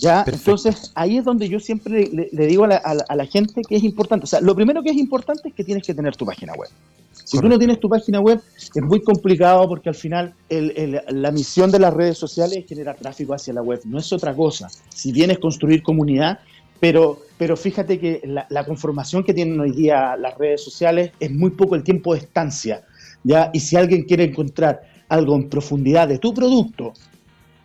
¿Ya? 0.00 0.24
Entonces, 0.26 0.90
ahí 0.96 1.18
es 1.18 1.24
donde 1.24 1.48
yo 1.48 1.60
siempre 1.60 2.10
le, 2.32 2.46
digo 2.48 2.64
a 2.64 2.68
la, 3.14 3.26
gente 3.26 3.62
que 3.62 3.76
es 3.76 3.84
importante. 3.84 4.24
O 4.24 4.26
sea, 4.26 4.40
lo 4.40 4.56
primero 4.56 4.82
que 4.82 4.90
es 4.90 4.96
importante 4.96 5.50
es 5.50 5.54
que 5.54 5.62
tienes 5.62 5.86
que 5.86 5.94
tener 5.94 6.16
tu 6.16 6.26
página 6.26 6.54
web. 6.54 6.70
Si 7.12 7.38
tú 7.38 7.48
no 7.48 7.56
tienes 7.56 7.78
tu 7.78 7.88
página 7.88 8.18
web, 8.18 8.40
es 8.56 8.82
muy 8.82 9.00
complicado 9.00 9.68
porque 9.68 9.90
al 9.90 9.94
final 9.94 10.34
la 10.50 11.30
misión 11.30 11.70
de 11.70 11.78
las 11.78 11.94
redes 11.94 12.18
sociales 12.18 12.58
es 12.58 12.66
generar 12.66 12.96
tráfico 12.96 13.32
hacia 13.32 13.54
la 13.54 13.62
web, 13.62 13.82
no 13.84 14.00
es 14.00 14.12
otra 14.12 14.34
cosa. 14.34 14.68
Si 14.88 15.12
bien 15.12 15.30
es 15.30 15.38
construir 15.38 15.84
comunidad, 15.84 16.40
pero, 16.80 17.20
pero 17.38 17.56
fíjate 17.56 18.00
que 18.00 18.22
la, 18.24 18.48
la 18.50 18.64
conformación 18.64 19.22
que 19.22 19.32
tienen 19.32 19.60
hoy 19.60 19.70
día 19.70 20.16
las 20.16 20.36
redes 20.36 20.64
sociales 20.64 21.12
es 21.20 21.30
muy 21.30 21.50
poco 21.50 21.76
el 21.76 21.84
tiempo 21.84 22.12
de 22.12 22.22
estancia. 22.22 22.82
¿ya? 23.22 23.50
Y 23.52 23.60
si 23.60 23.76
alguien 23.76 24.02
quiere 24.02 24.24
encontrar 24.24 24.95
algo 25.08 25.36
en 25.36 25.48
profundidad 25.48 26.08
de 26.08 26.18
tu 26.18 26.34
producto 26.34 26.92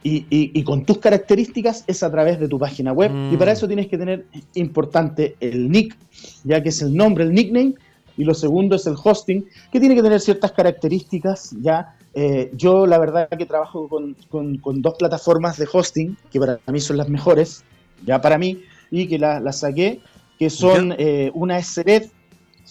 y, 0.03 0.63
con 0.63 0.83
tus 0.85 0.97
características 0.97 1.83
es 1.87 2.01
a 2.03 2.11
través 2.11 2.39
de 2.39 2.47
tu 2.47 2.57
página 2.57 2.91
web. 2.91 3.11
Y 3.31 3.37
para 3.37 3.51
mm. 3.51 3.55
eso 3.55 3.67
tienes 3.67 3.87
que 3.87 3.97
tener 3.97 4.25
importante 4.55 5.35
el 5.39 5.69
nick, 5.69 5.95
ya 6.43 6.61
que 6.61 6.69
es 6.69 6.81
el 6.81 6.95
nombre, 6.95 7.23
el 7.23 7.33
nickname. 7.33 7.75
Y 8.17 8.23
lo 8.23 8.33
segundo 8.33 8.75
es 8.75 8.85
el 8.87 8.95
hosting, 9.01 9.45
que 9.71 9.79
tiene 9.79 9.95
que 9.95 10.03
tener 10.03 10.19
ciertas 10.19 10.51
características. 10.51 11.55
Ya 11.61 11.95
eh, 12.13 12.51
yo 12.53 12.85
la 12.85 12.97
verdad 12.97 13.29
que 13.29 13.45
trabajo 13.45 13.87
con, 13.87 14.81
dos 14.81 14.95
plataformas 14.97 15.57
de 15.57 15.67
hosting, 15.71 16.17
que 16.31 16.39
para 16.39 16.59
mí 16.67 16.79
son 16.79 16.97
las 16.97 17.09
mejores, 17.09 17.63
ya 18.05 18.19
para 18.19 18.37
mí, 18.37 18.61
y 18.89 19.07
que 19.07 19.17
las 19.17 19.59
saqué, 19.59 20.01
que 20.37 20.49
son 20.49 20.93
eh, 20.97 21.31
una 21.33 21.57
es 21.57 21.67
Sered, 21.67 22.09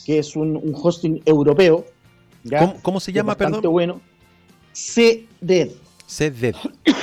que 0.05 0.19
es 0.19 0.37
un, 0.37 0.61
hosting 0.75 1.23
europeo. 1.25 1.85
¿Cómo, 2.83 3.01
se 3.01 3.13
llama, 3.13 3.37
perdón? 3.37 3.63
bueno. 3.71 4.01
CERED. 4.81 5.71
CERED, 6.07 6.55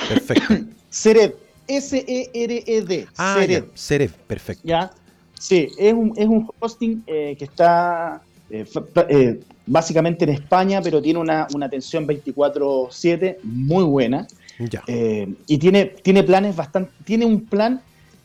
perfecto. 0.09 0.53
CERED, 0.89 1.33
S-E-R-E-D. 1.67 3.07
Ah, 3.17 3.45
CERED. 3.75 4.11
perfecto. 4.27 4.63
¿Ya? 4.65 4.91
Sí, 5.39 5.69
es 5.77 5.93
un, 5.93 6.13
es 6.17 6.25
un 6.25 6.49
hosting 6.59 7.03
eh, 7.05 7.35
que 7.37 7.45
está 7.45 8.21
eh, 8.49 8.65
eh, 9.09 9.39
básicamente 9.67 10.25
en 10.25 10.31
España, 10.31 10.81
pero 10.81 11.01
tiene 11.01 11.19
una, 11.19 11.47
una 11.53 11.67
atención 11.67 12.07
24-7 12.07 13.37
muy 13.43 13.83
buena. 13.83 14.27
Ya. 14.59 14.83
y 14.87 15.59
tiene, 15.59 15.85
tiene 15.85 16.23
planes 16.23 16.55
bastante. 16.55 16.91
Tiene 17.05 17.27
un 17.27 17.45
plan 17.45 17.79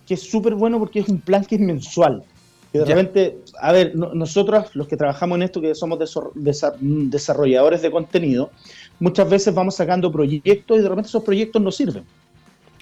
que 0.06 0.14
es 0.14 0.22
súper 0.22 0.54
bueno 0.54 0.78
porque 0.78 1.00
es 1.00 1.08
un 1.10 1.20
plan 1.20 1.44
que 1.44 1.56
es 1.56 1.60
mensual. 1.60 2.24
Que 2.72 2.78
de 2.78 2.84
repente, 2.86 3.38
a 3.60 3.70
ver, 3.70 3.94
nosotros 3.94 4.74
los 4.74 4.88
que 4.88 4.96
trabajamos 4.96 5.36
en 5.36 5.42
esto, 5.42 5.60
que 5.60 5.74
somos 5.74 5.98
desarrolladores 6.80 7.82
de 7.82 7.90
contenido, 7.90 8.50
muchas 9.02 9.28
veces 9.28 9.52
vamos 9.52 9.74
sacando 9.74 10.12
proyectos 10.12 10.78
y 10.78 10.80
de 10.80 10.88
repente 10.88 11.08
esos 11.08 11.24
proyectos 11.24 11.60
no 11.60 11.72
sirven. 11.72 12.04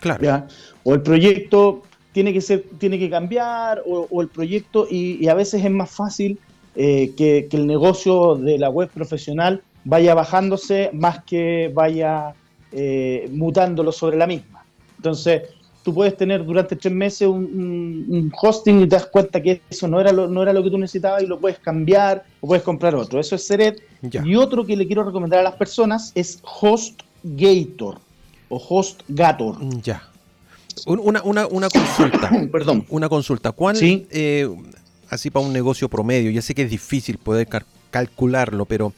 Claro. 0.01 0.47
O 0.85 0.93
el 0.93 1.01
proyecto 1.01 1.83
tiene 2.13 2.33
que 2.35 2.43
ser, 2.43 2.65
tiene 2.79 2.99
que 2.99 3.09
cambiar, 3.09 3.83
o, 3.87 4.21
el 4.21 4.29
proyecto, 4.29 4.87
y, 4.91 5.27
a 5.29 5.35
veces 5.35 5.65
es 5.65 5.71
más 5.71 5.91
fácil 5.91 6.39
eh, 6.77 7.13
que, 7.17 7.49
el 7.51 7.67
negocio 7.67 8.37
de 8.37 8.59
la 8.59 8.69
web 8.69 8.91
profesional 8.91 9.63
vaya 9.85 10.15
bajándose 10.15 10.91
más 10.93 11.25
que 11.25 11.71
vaya 11.73 12.35
eh, 12.73 13.27
mutándolo 13.33 13.91
sobre 13.91 14.19
la 14.19 14.27
misma. 14.27 14.63
Entonces, 14.99 15.43
tú 15.83 15.95
puedes 15.95 16.17
tener 16.17 16.45
durante 16.45 16.77
tres 16.77 16.93
meses 16.93 17.27
un, 17.29 18.33
hosting 18.41 18.83
y 18.83 18.89
te 18.89 18.97
das 18.97 19.07
cuenta 19.07 19.43
que 19.43 19.63
eso 19.71 19.89
no 19.89 20.01
era, 20.01 20.13
lo, 20.13 20.29
no 20.29 20.43
era 20.43 20.53
lo 20.53 20.63
que 20.63 20.71
tú 20.71 20.79
necesitabas 20.79 21.23
y 21.23 21.27
lo 21.27 21.39
puedes 21.39 21.59
cambiar 21.59 22.25
o 22.41 22.47
puedes 22.47 22.63
comprar 22.63 22.95
otro. 22.95 23.21
Eso 23.21 23.35
es 23.35 23.47
Seret. 23.47 23.83
Y 24.25 24.35
otro 24.37 24.65
que 24.65 24.77
le 24.77 24.87
quiero 24.87 25.05
recomendar 25.05 25.41
a 25.41 25.43
las 25.43 25.55
personas 25.55 26.13
es 26.15 26.41
HostGator 26.43 27.99
o 28.49 28.57
HostGator. 28.69 29.57
Ya. 29.83 30.03
Una, 30.87 31.23
una, 31.23 31.47
una 31.47 31.69
consulta. 31.69 32.31
Perdón. 32.53 32.87
Una 32.89 33.09
consulta. 33.09 33.53
¿Cuál, 33.53 33.77
¿Sí? 33.77 34.07
Eh, 34.11 34.49
así 35.09 35.31
para 35.31 35.45
un 35.45 35.53
negocio 35.53 35.89
promedio, 35.89 36.31
ya 36.31 36.43
sé 36.43 36.55
que 36.55 36.63
es 36.63 36.71
difícil 36.71 37.19
poder 37.19 37.49
calcularlo, 37.91 38.65
pero 38.65 38.93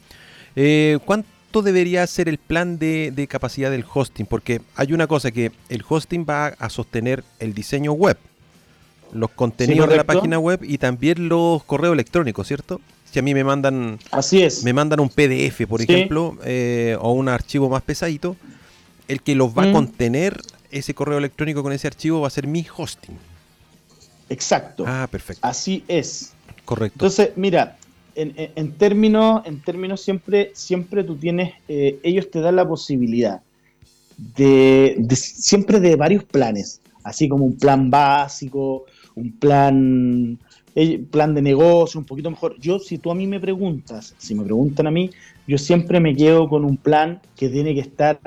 eh, 0.55 0.99
¿cuánto 1.05 1.27
debería 1.61 2.05
ser 2.07 2.29
el 2.29 2.37
plan 2.37 2.79
de, 2.79 3.27
capacidad 3.29 3.71
del 3.71 3.85
hosting? 3.91 4.25
Porque 4.25 4.61
hay 4.75 4.93
una 4.93 5.07
cosa 5.07 5.31
que 5.31 5.51
el 5.69 5.83
hosting 5.87 6.25
va 6.27 6.47
a 6.47 6.69
sostener 6.69 7.23
el 7.39 7.53
diseño 7.53 7.93
web, 7.93 8.17
los 9.13 9.29
contenidos 9.31 9.89
de 9.89 9.97
la 9.97 10.03
página 10.03 10.39
web 10.39 10.61
y 10.63 10.77
también 10.77 11.29
los 11.29 11.63
correos 11.63 11.93
electrónicos, 11.93 12.47
¿cierto? 12.47 12.81
Si 13.11 13.19
a 13.19 13.21
mí 13.21 13.33
me 13.33 13.43
mandan, 13.43 13.99
Así 14.11 14.41
es. 14.41 14.63
me 14.63 14.73
mandan 14.73 14.99
un 14.99 15.09
PDF, 15.09 15.67
por 15.67 15.81
ejemplo, 15.81 16.37
eh, 16.43 16.97
o 16.99 17.11
un 17.11 17.29
archivo 17.29 17.69
más 17.69 17.83
pesadito, 17.83 18.35
el 19.07 19.21
que 19.21 19.35
los 19.35 19.55
va 19.55 19.63
a 19.63 19.67
mm. 19.67 19.73
contener 19.73 20.41
ese 20.71 20.95
correo 20.95 21.19
electrónico 21.19 21.61
con 21.61 21.71
ese 21.73 21.87
archivo 21.87 22.21
va 22.21 22.27
a 22.27 22.31
ser 22.31 22.47
mi 22.47 22.65
hosting. 22.75 23.15
Exacto. 24.29 24.83
Ah, 24.87 25.07
perfecto. 25.09 25.47
Así 25.47 25.83
es. 25.87 26.33
Correcto. 26.65 26.95
Entonces, 26.95 27.31
mira, 27.35 27.77
en, 28.15 28.71
términos, 28.73 29.41
en 29.45 29.61
términos 29.61 30.01
siempre, 30.01 30.51
siempre 30.53 31.03
tú 31.03 31.15
tienes, 31.15 31.53
eh, 31.67 31.99
ellos 32.03 32.29
te 32.29 32.41
dan 32.41 32.55
la 32.55 32.67
posibilidad 32.67 33.41
de, 34.17 35.05
siempre 35.15 35.79
de 35.79 35.95
varios 35.95 36.23
planes, 36.23 36.81
así 37.03 37.27
como 37.27 37.45
un 37.45 37.57
plan 37.57 37.89
básico, 37.89 38.85
un 39.15 39.31
plan, 39.33 40.37
eh, 40.75 40.99
plan 41.09 41.33
de 41.33 41.41
negocio, 41.41 41.99
un 41.99 42.05
poquito 42.05 42.29
mejor. 42.29 42.55
Yo, 42.59 42.79
si 42.79 42.97
tú 42.97 43.11
a 43.11 43.15
mí 43.15 43.27
me 43.27 43.39
preguntas, 43.39 44.15
si 44.17 44.35
me 44.35 44.43
preguntan 44.43 44.87
a 44.87 44.91
mí, 44.91 45.09
yo 45.47 45.57
siempre 45.57 45.99
me 45.99 46.15
quedo 46.15 46.47
con 46.47 46.65
un 46.65 46.77
plan 46.77 47.21
que 47.35 47.49
tiene 47.49 47.73
que 47.73 47.81
estar 47.81 48.19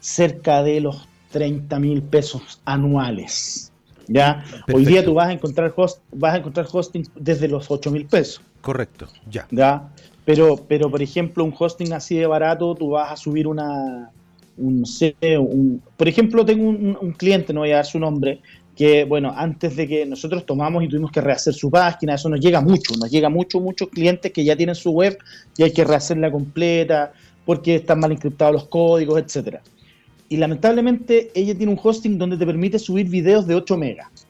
cerca 0.00 0.62
de 0.62 0.80
los 0.80 1.08
30 1.30 1.78
mil 1.80 2.02
pesos 2.02 2.60
anuales. 2.64 3.72
¿ya? 4.08 4.44
Hoy 4.72 4.84
día 4.84 5.04
tú 5.04 5.14
vas 5.14 5.28
a 5.28 5.32
encontrar 5.32 5.72
host, 5.74 6.00
vas 6.12 6.34
a 6.34 6.38
encontrar 6.38 6.66
hosting 6.70 7.06
desde 7.16 7.48
los 7.48 7.70
8 7.70 7.90
mil 7.90 8.06
pesos. 8.06 8.42
Correcto, 8.64 9.08
ya. 9.30 9.46
¿ya? 9.50 9.92
Pero, 10.24 10.56
pero, 10.66 10.90
por 10.90 11.02
ejemplo, 11.02 11.44
un 11.44 11.54
hosting 11.56 11.92
así 11.92 12.16
de 12.16 12.26
barato, 12.26 12.74
tú 12.74 12.90
vas 12.90 13.12
a 13.12 13.16
subir 13.16 13.46
una, 13.46 14.10
un, 14.56 14.84
un 15.38 15.82
por 15.96 16.08
ejemplo, 16.08 16.46
tengo 16.46 16.68
un, 16.68 17.12
cliente, 17.12 17.52
no 17.52 17.60
voy 17.60 17.72
a 17.72 17.76
dar 17.76 17.84
su 17.84 17.98
nombre, 17.98 18.40
que, 18.74 19.04
bueno, 19.04 19.34
antes 19.36 19.76
de 19.76 19.86
que 19.86 20.06
nosotros 20.06 20.46
tomamos 20.46 20.82
y 20.82 20.88
tuvimos 20.88 21.12
que 21.12 21.20
rehacer 21.20 21.52
su 21.52 21.70
página, 21.70 22.14
eso 22.14 22.30
nos 22.30 22.40
llega 22.40 22.62
mucho, 22.62 22.94
nos 22.98 23.10
llega 23.10 23.28
mucho, 23.28 23.60
muchos 23.60 23.90
clientes 23.90 24.32
que 24.32 24.42
ya 24.42 24.56
tienen 24.56 24.74
su 24.74 24.92
web 24.92 25.18
y 25.58 25.62
hay 25.62 25.72
que 25.72 25.84
rehacerla 25.84 26.30
completa 26.32 27.12
porque 27.44 27.76
están 27.76 28.00
mal 28.00 28.12
encriptados 28.12 28.54
los 28.54 28.68
códigos, 28.68 29.20
etcétera 29.20 29.60
y 30.28 30.36
lamentablemente 30.36 31.30
ella 31.34 31.54
tiene 31.54 31.72
un 31.72 31.78
hosting 31.80 32.18
donde 32.18 32.36
te 32.36 32.46
permite 32.46 32.78
subir 32.78 33.08
videos 33.08 33.46
de 33.46 33.54
8 33.54 33.76
megas. 33.76 34.23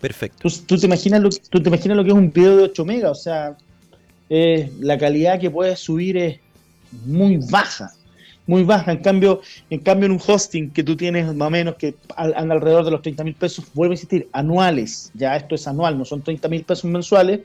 Perfecto. 0.00 0.48
¿Tú, 0.66 0.78
te 0.78 0.86
imaginas 0.86 1.20
lo, 1.20 1.30
tú 1.30 1.62
te 1.62 1.68
imaginas 1.68 1.96
lo 1.96 2.04
que 2.04 2.10
es 2.10 2.16
un 2.16 2.32
video 2.32 2.56
de 2.56 2.62
8 2.64 2.84
megas, 2.84 3.10
o 3.10 3.14
sea, 3.14 3.56
la 4.28 4.98
calidad 4.98 5.40
que 5.40 5.50
puedes 5.50 5.78
subir 5.78 6.16
es 6.16 6.38
muy 7.04 7.38
baja, 7.50 7.92
muy 8.46 8.62
baja. 8.62 8.92
En 8.92 8.98
cambio, 8.98 9.40
en 9.70 9.80
cambio 9.80 10.06
en 10.06 10.12
un 10.12 10.20
hosting 10.24 10.70
que 10.70 10.82
tú 10.82 10.96
tienes 10.96 11.34
más 11.34 11.48
o 11.48 11.50
menos 11.50 11.76
que 11.76 11.94
anda 12.16 12.54
alrededor 12.54 12.84
de 12.84 12.90
los 12.90 13.02
30 13.02 13.24
mil 13.24 13.34
pesos, 13.34 13.64
vuelve 13.74 13.92
a 13.92 13.96
existir, 13.96 14.28
anuales, 14.32 15.10
ya 15.14 15.36
esto 15.36 15.54
es 15.54 15.66
anual, 15.66 15.98
no 15.98 16.04
son 16.04 16.22
30 16.22 16.48
mil 16.48 16.64
pesos 16.64 16.84
mensuales, 16.84 17.40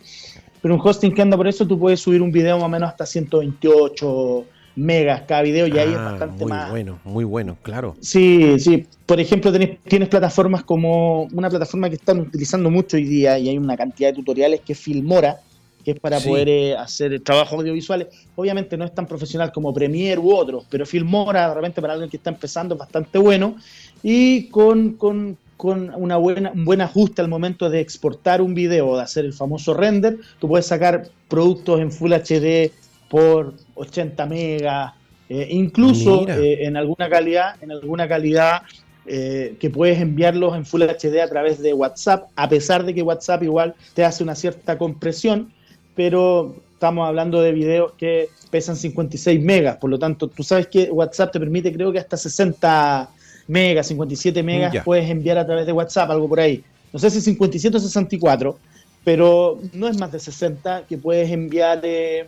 pero 0.61 0.75
un 0.75 0.81
hosting 0.83 1.13
que 1.13 1.21
anda 1.21 1.37
por 1.37 1.47
eso, 1.47 1.65
tú 1.65 1.79
puedes 1.79 1.99
subir 1.99 2.21
un 2.21 2.31
video 2.31 2.57
más 2.57 2.65
o 2.65 2.69
menos 2.69 2.89
hasta 2.89 3.05
128 3.05 4.45
megas 4.75 5.23
cada 5.27 5.41
video 5.41 5.67
y 5.67 5.77
ahí 5.77 5.89
es 5.89 5.97
ah, 5.97 6.11
bastante 6.11 6.43
muy 6.43 6.49
más. 6.49 6.63
Muy 6.63 6.71
bueno, 6.71 6.99
muy 7.03 7.23
bueno, 7.23 7.57
claro. 7.61 7.95
Sí, 7.99 8.59
sí. 8.59 8.85
Por 9.05 9.19
ejemplo, 9.19 9.51
tenés, 9.51 9.79
tienes 9.83 10.09
plataformas 10.09 10.63
como 10.63 11.23
una 11.33 11.49
plataforma 11.49 11.89
que 11.89 11.95
están 11.95 12.19
utilizando 12.19 12.69
mucho 12.69 12.97
hoy 12.97 13.05
día 13.05 13.37
y 13.37 13.49
hay 13.49 13.57
una 13.57 13.75
cantidad 13.75 14.09
de 14.09 14.15
tutoriales 14.15 14.61
que 14.61 14.73
es 14.73 14.79
Filmora, 14.79 15.39
que 15.83 15.91
es 15.91 15.99
para 15.99 16.19
poder 16.19 16.47
eh, 16.49 16.75
hacer 16.75 17.19
trabajos 17.21 17.59
audiovisuales. 17.59 18.07
Obviamente 18.35 18.77
no 18.77 18.85
es 18.85 18.93
tan 18.93 19.07
profesional 19.07 19.51
como 19.51 19.73
Premiere 19.73 20.19
u 20.19 20.33
otros, 20.33 20.65
pero 20.69 20.85
Filmora, 20.85 21.49
de 21.49 21.55
repente 21.55 21.81
para 21.81 21.93
alguien 21.93 22.09
que 22.09 22.17
está 22.17 22.29
empezando, 22.29 22.75
es 22.75 22.79
bastante 22.79 23.17
bueno. 23.17 23.55
Y 24.03 24.47
con, 24.49 24.93
con, 24.93 25.37
con 25.57 25.93
una 25.95 26.17
buena, 26.17 26.51
un 26.51 26.65
buen 26.65 26.81
ajuste 26.81 27.21
al 27.21 27.27
momento 27.27 27.69
de 27.69 27.81
exportar 27.81 28.41
un 28.41 28.53
video, 28.53 28.95
de 28.95 29.03
hacer 29.03 29.25
el 29.25 29.33
famoso 29.33 29.73
render, 29.73 30.17
tú 30.39 30.47
puedes 30.47 30.67
sacar 30.67 31.09
productos 31.27 31.79
en 31.81 31.91
Full 31.91 32.13
HD 32.13 32.71
por 33.11 33.55
80 33.75 34.25
megas, 34.25 34.93
eh, 35.27 35.47
incluso 35.51 36.25
eh, 36.29 36.59
en 36.61 36.77
alguna 36.77 37.09
calidad, 37.09 37.61
en 37.61 37.73
alguna 37.73 38.07
calidad 38.07 38.61
eh, 39.05 39.57
que 39.59 39.69
puedes 39.69 39.99
enviarlos 39.99 40.55
en 40.55 40.65
Full 40.65 40.83
HD 40.83 41.19
a 41.21 41.27
través 41.27 41.61
de 41.61 41.73
WhatsApp, 41.73 42.29
a 42.37 42.47
pesar 42.47 42.85
de 42.85 42.93
que 42.95 43.01
WhatsApp 43.01 43.43
igual 43.43 43.75
te 43.93 44.05
hace 44.05 44.23
una 44.23 44.33
cierta 44.33 44.77
compresión, 44.77 45.51
pero 45.93 46.55
estamos 46.71 47.05
hablando 47.05 47.41
de 47.41 47.51
videos 47.51 47.91
que 47.97 48.29
pesan 48.49 48.77
56 48.77 49.41
megas, 49.41 49.75
por 49.75 49.89
lo 49.89 49.99
tanto, 49.99 50.29
tú 50.29 50.41
sabes 50.41 50.67
que 50.67 50.89
WhatsApp 50.89 51.33
te 51.33 51.39
permite 51.39 51.73
creo 51.73 51.91
que 51.91 51.99
hasta 51.99 52.15
60 52.15 53.09
megas, 53.47 53.87
57 53.87 54.41
megas 54.41 54.73
puedes 54.85 55.09
enviar 55.09 55.37
a 55.37 55.45
través 55.45 55.65
de 55.65 55.73
WhatsApp, 55.73 56.11
algo 56.11 56.29
por 56.29 56.39
ahí. 56.39 56.63
No 56.93 56.99
sé 56.99 57.09
si 57.11 57.19
57 57.19 57.75
o 57.75 57.79
64, 57.79 58.57
pero 59.03 59.59
no 59.73 59.89
es 59.89 59.97
más 59.99 60.13
de 60.13 60.19
60 60.19 60.85
que 60.87 60.97
puedes 60.97 61.29
enviar 61.29 61.81
eh, 61.83 62.27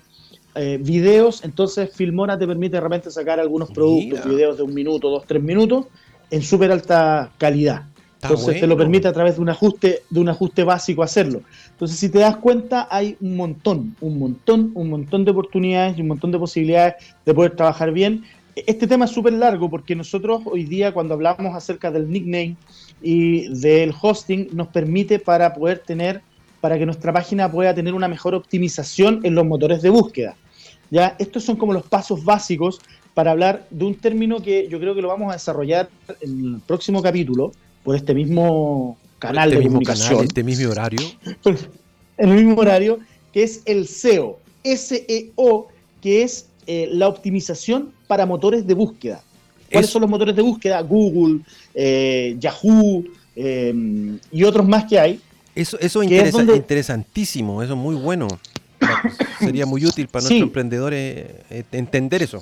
videos, 0.56 1.44
entonces 1.44 1.90
Filmora 1.94 2.38
te 2.38 2.46
permite 2.46 2.76
de 2.76 2.82
repente 2.82 3.10
sacar 3.10 3.40
algunos 3.40 3.72
productos, 3.72 4.24
videos 4.26 4.58
de 4.58 4.64
un 4.64 4.74
minuto, 4.74 5.10
dos, 5.10 5.24
tres 5.26 5.42
minutos, 5.42 5.88
en 6.30 6.42
súper 6.42 6.72
alta 6.72 7.32
calidad. 7.38 7.84
entonces 8.22 8.60
te 8.60 8.68
lo 8.68 8.78
permite 8.78 9.08
a 9.08 9.14
través 9.14 9.36
de 9.36 9.42
un 9.42 9.50
ajuste, 9.50 10.04
de 10.10 10.20
un 10.20 10.30
ajuste 10.30 10.64
básico 10.64 11.04
hacerlo. 11.04 11.42
Entonces, 11.72 12.00
si 12.00 12.10
te 12.10 12.20
das 12.20 12.38
cuenta, 12.38 12.88
hay 12.90 13.18
un 13.20 13.36
montón, 13.36 13.96
un 14.00 14.18
montón, 14.18 14.72
un 14.76 14.90
montón 14.90 15.26
de 15.26 15.32
oportunidades 15.32 15.98
y 15.98 16.02
un 16.02 16.08
montón 16.08 16.32
de 16.32 16.40
posibilidades 16.40 16.96
de 17.26 17.34
poder 17.34 17.56
trabajar 17.56 17.92
bien. 17.92 18.24
Este 18.56 18.88
tema 18.88 19.06
es 19.06 19.12
súper 19.12 19.34
largo 19.34 19.70
porque 19.70 19.96
nosotros 19.96 20.42
hoy 20.46 20.64
día 20.64 20.94
cuando 20.94 21.16
hablamos 21.16 21.56
acerca 21.56 21.92
del 21.92 22.10
nickname 22.10 22.56
y 23.02 23.48
del 23.60 23.94
hosting 24.00 24.50
nos 24.54 24.68
permite 24.68 25.20
para 25.20 25.54
poder 25.54 25.80
tener, 25.80 26.22
para 26.62 26.78
que 26.78 26.86
nuestra 26.86 27.12
página 27.12 27.52
pueda 27.52 27.74
tener 27.74 27.94
una 27.94 28.08
mejor 28.08 28.36
optimización 28.36 29.22
en 29.24 29.36
los 29.36 29.46
motores 29.46 29.82
de 29.82 29.90
búsqueda. 29.90 30.36
¿Ya? 30.94 31.16
Estos 31.18 31.44
son 31.44 31.56
como 31.56 31.74
los 31.74 31.88
pasos 31.88 32.24
básicos 32.24 32.80
para 33.16 33.32
hablar 33.32 33.66
de 33.72 33.84
un 33.84 33.96
término 33.96 34.42
que 34.42 34.68
yo 34.70 34.80
creo 34.80 34.94
que 34.94 35.02
lo 35.02 35.08
vamos 35.08 35.32
a 35.32 35.34
desarrollar 35.34 35.90
en 36.22 36.54
el 36.54 36.62
próximo 36.62 37.02
capítulo, 37.02 37.52
por 37.84 37.96
este 37.96 38.14
mismo 38.14 38.96
canal 39.18 39.50
este 39.50 39.56
de 39.56 39.60
mismo 39.60 39.72
comunicación. 39.72 40.10
Canal, 40.10 40.26
este 40.26 40.44
mismo 40.44 40.70
horario. 40.70 41.02
en 42.18 42.30
el 42.30 42.36
mismo 42.36 42.62
horario, 42.62 43.00
que 43.34 43.42
es 43.42 43.64
el 43.66 43.88
SEO. 43.88 44.40
SEO, 44.64 45.68
que 46.00 46.22
es 46.22 46.48
eh, 46.68 46.88
la 46.92 47.08
optimización 47.08 47.92
para 48.08 48.28
motores 48.28 48.68
de 48.68 48.76
búsqueda. 48.76 49.24
¿Cuáles 49.72 49.90
son 49.90 50.04
los 50.04 50.12
motores 50.12 50.36
de 50.36 50.44
búsqueda? 50.44 50.80
Google, 50.82 51.40
eh, 51.74 52.36
Yahoo 52.38 53.04
eh, 53.36 54.20
y 54.32 54.44
otros 54.44 54.68
más 54.68 54.86
que 54.86 55.00
hay. 55.00 55.20
Eso, 55.56 55.80
eso 55.80 56.04
es 56.04 56.36
interesantísimo, 56.56 57.64
eso 57.64 57.74
es 57.74 57.80
muy 57.80 57.96
bueno. 57.96 58.28
Sería 59.40 59.66
muy 59.66 59.86
útil 59.86 60.08
para 60.08 60.24
nuestros 60.24 60.42
emprendedores 60.42 61.26
eh, 61.50 61.64
entender 61.72 62.24
eso. 62.24 62.42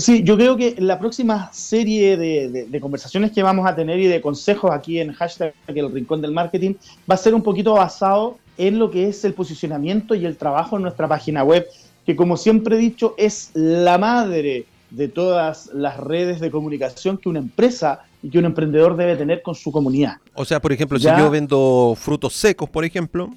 Sí, 0.00 0.22
yo 0.22 0.36
creo 0.36 0.56
que 0.56 0.76
la 0.78 0.98
próxima 0.98 1.50
serie 1.52 2.16
de, 2.16 2.80
conversaciones 2.80 3.32
que 3.32 3.42
vamos 3.42 3.68
a 3.68 3.76
tener 3.76 4.00
y 4.00 4.06
de 4.06 4.22
consejos 4.22 4.70
aquí 4.72 4.98
en 4.98 5.12
hashtag 5.12 5.52
el 5.66 5.92
rincón 5.92 6.22
del 6.22 6.32
marketing 6.32 6.74
va 7.08 7.16
a 7.16 7.18
ser 7.18 7.34
un 7.34 7.42
poquito 7.42 7.74
basado 7.74 8.38
en 8.56 8.78
lo 8.78 8.90
que 8.90 9.08
es 9.08 9.24
el 9.24 9.34
posicionamiento 9.34 10.14
y 10.14 10.24
el 10.24 10.38
trabajo 10.38 10.76
en 10.76 10.82
nuestra 10.82 11.06
página 11.06 11.44
web, 11.44 11.66
que 12.06 12.16
como 12.16 12.38
siempre 12.38 12.76
he 12.76 12.78
dicho 12.78 13.14
es 13.18 13.50
la 13.52 13.98
madre 13.98 14.64
de 14.88 15.08
todas 15.08 15.70
las 15.74 15.98
redes 15.98 16.40
de 16.40 16.50
comunicación 16.50 17.18
que 17.18 17.28
una 17.28 17.40
empresa 17.40 18.00
y 18.22 18.30
que 18.30 18.38
un 18.38 18.46
emprendedor 18.46 18.96
debe 18.96 19.16
tener 19.16 19.42
con 19.42 19.54
su 19.54 19.70
comunidad. 19.70 20.16
O 20.34 20.46
sea, 20.46 20.60
por 20.60 20.72
ejemplo, 20.72 20.98
si 20.98 21.06
yo 21.06 21.30
vendo 21.30 21.94
frutos 21.96 22.34
secos, 22.34 22.70
por 22.70 22.86
ejemplo, 22.86 23.30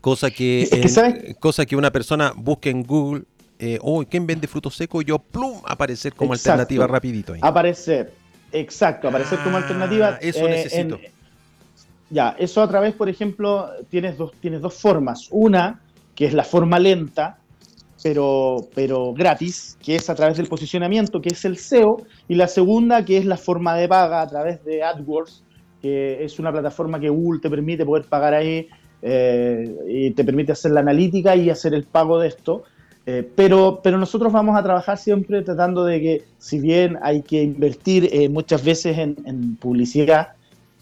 Cosa 0.00 0.30
que, 0.30 1.36
cosa 1.38 1.66
que 1.66 1.76
una 1.76 1.90
persona 1.90 2.32
busque 2.34 2.70
en 2.70 2.82
Google, 2.82 3.24
eh, 3.58 3.78
oh, 3.82 4.02
¿quién 4.08 4.26
vende 4.26 4.46
frutos 4.46 4.74
secos? 4.74 5.04
Yo, 5.04 5.18
plum, 5.18 5.60
aparecer 5.66 6.14
como 6.14 6.32
alternativa 6.32 6.86
rapidito. 6.86 7.34
Ahí. 7.34 7.40
Aparecer, 7.42 8.12
exacto, 8.50 9.08
aparecer 9.08 9.38
como 9.40 9.56
ah, 9.56 9.60
alternativa. 9.60 10.18
Eso 10.22 10.48
eh, 10.48 10.50
necesito. 10.50 10.98
ya, 12.08 12.34
eso 12.38 12.62
a 12.62 12.68
través, 12.68 12.94
por 12.94 13.10
ejemplo, 13.10 13.68
tienes 13.90 14.16
dos, 14.16 14.32
tienes 14.40 14.62
dos 14.62 14.74
formas. 14.74 15.28
Una, 15.30 15.80
que 16.14 16.24
es 16.24 16.32
la 16.32 16.44
forma 16.44 16.78
lenta, 16.78 17.38
pero, 18.02 18.68
pero 18.74 19.12
gratis, 19.12 19.76
que 19.82 19.96
es 19.96 20.08
a 20.08 20.14
través 20.14 20.38
del 20.38 20.46
posicionamiento, 20.46 21.20
que 21.20 21.28
es 21.28 21.44
el 21.44 21.58
SEO, 21.58 21.98
y 22.26 22.36
la 22.36 22.48
segunda, 22.48 23.04
que 23.04 23.18
es 23.18 23.26
la 23.26 23.36
forma 23.36 23.76
de 23.76 23.86
paga 23.86 24.22
a 24.22 24.26
través 24.26 24.64
de 24.64 24.82
AdWords, 24.82 25.42
que 25.82 26.24
es 26.24 26.38
una 26.38 26.50
plataforma 26.52 26.98
que 26.98 27.10
Google 27.10 27.40
te 27.40 27.50
permite 27.50 27.84
poder 27.84 28.04
pagar 28.04 28.32
ahí 28.32 28.68
eh, 29.02 29.76
y 29.88 30.10
te 30.10 30.24
permite 30.24 30.52
hacer 30.52 30.72
la 30.72 30.80
analítica 30.80 31.34
y 31.34 31.50
hacer 31.50 31.74
el 31.74 31.84
pago 31.84 32.18
de 32.18 32.28
esto. 32.28 32.64
Eh, 33.06 33.28
pero, 33.34 33.80
pero 33.82 33.98
nosotros 33.98 34.32
vamos 34.32 34.58
a 34.58 34.62
trabajar 34.62 34.98
siempre 34.98 35.42
tratando 35.42 35.84
de 35.84 36.00
que, 36.00 36.24
si 36.38 36.60
bien 36.60 36.98
hay 37.02 37.22
que 37.22 37.42
invertir 37.42 38.08
eh, 38.12 38.28
muchas 38.28 38.62
veces 38.62 38.98
en, 38.98 39.56
publicidad, 39.56 40.28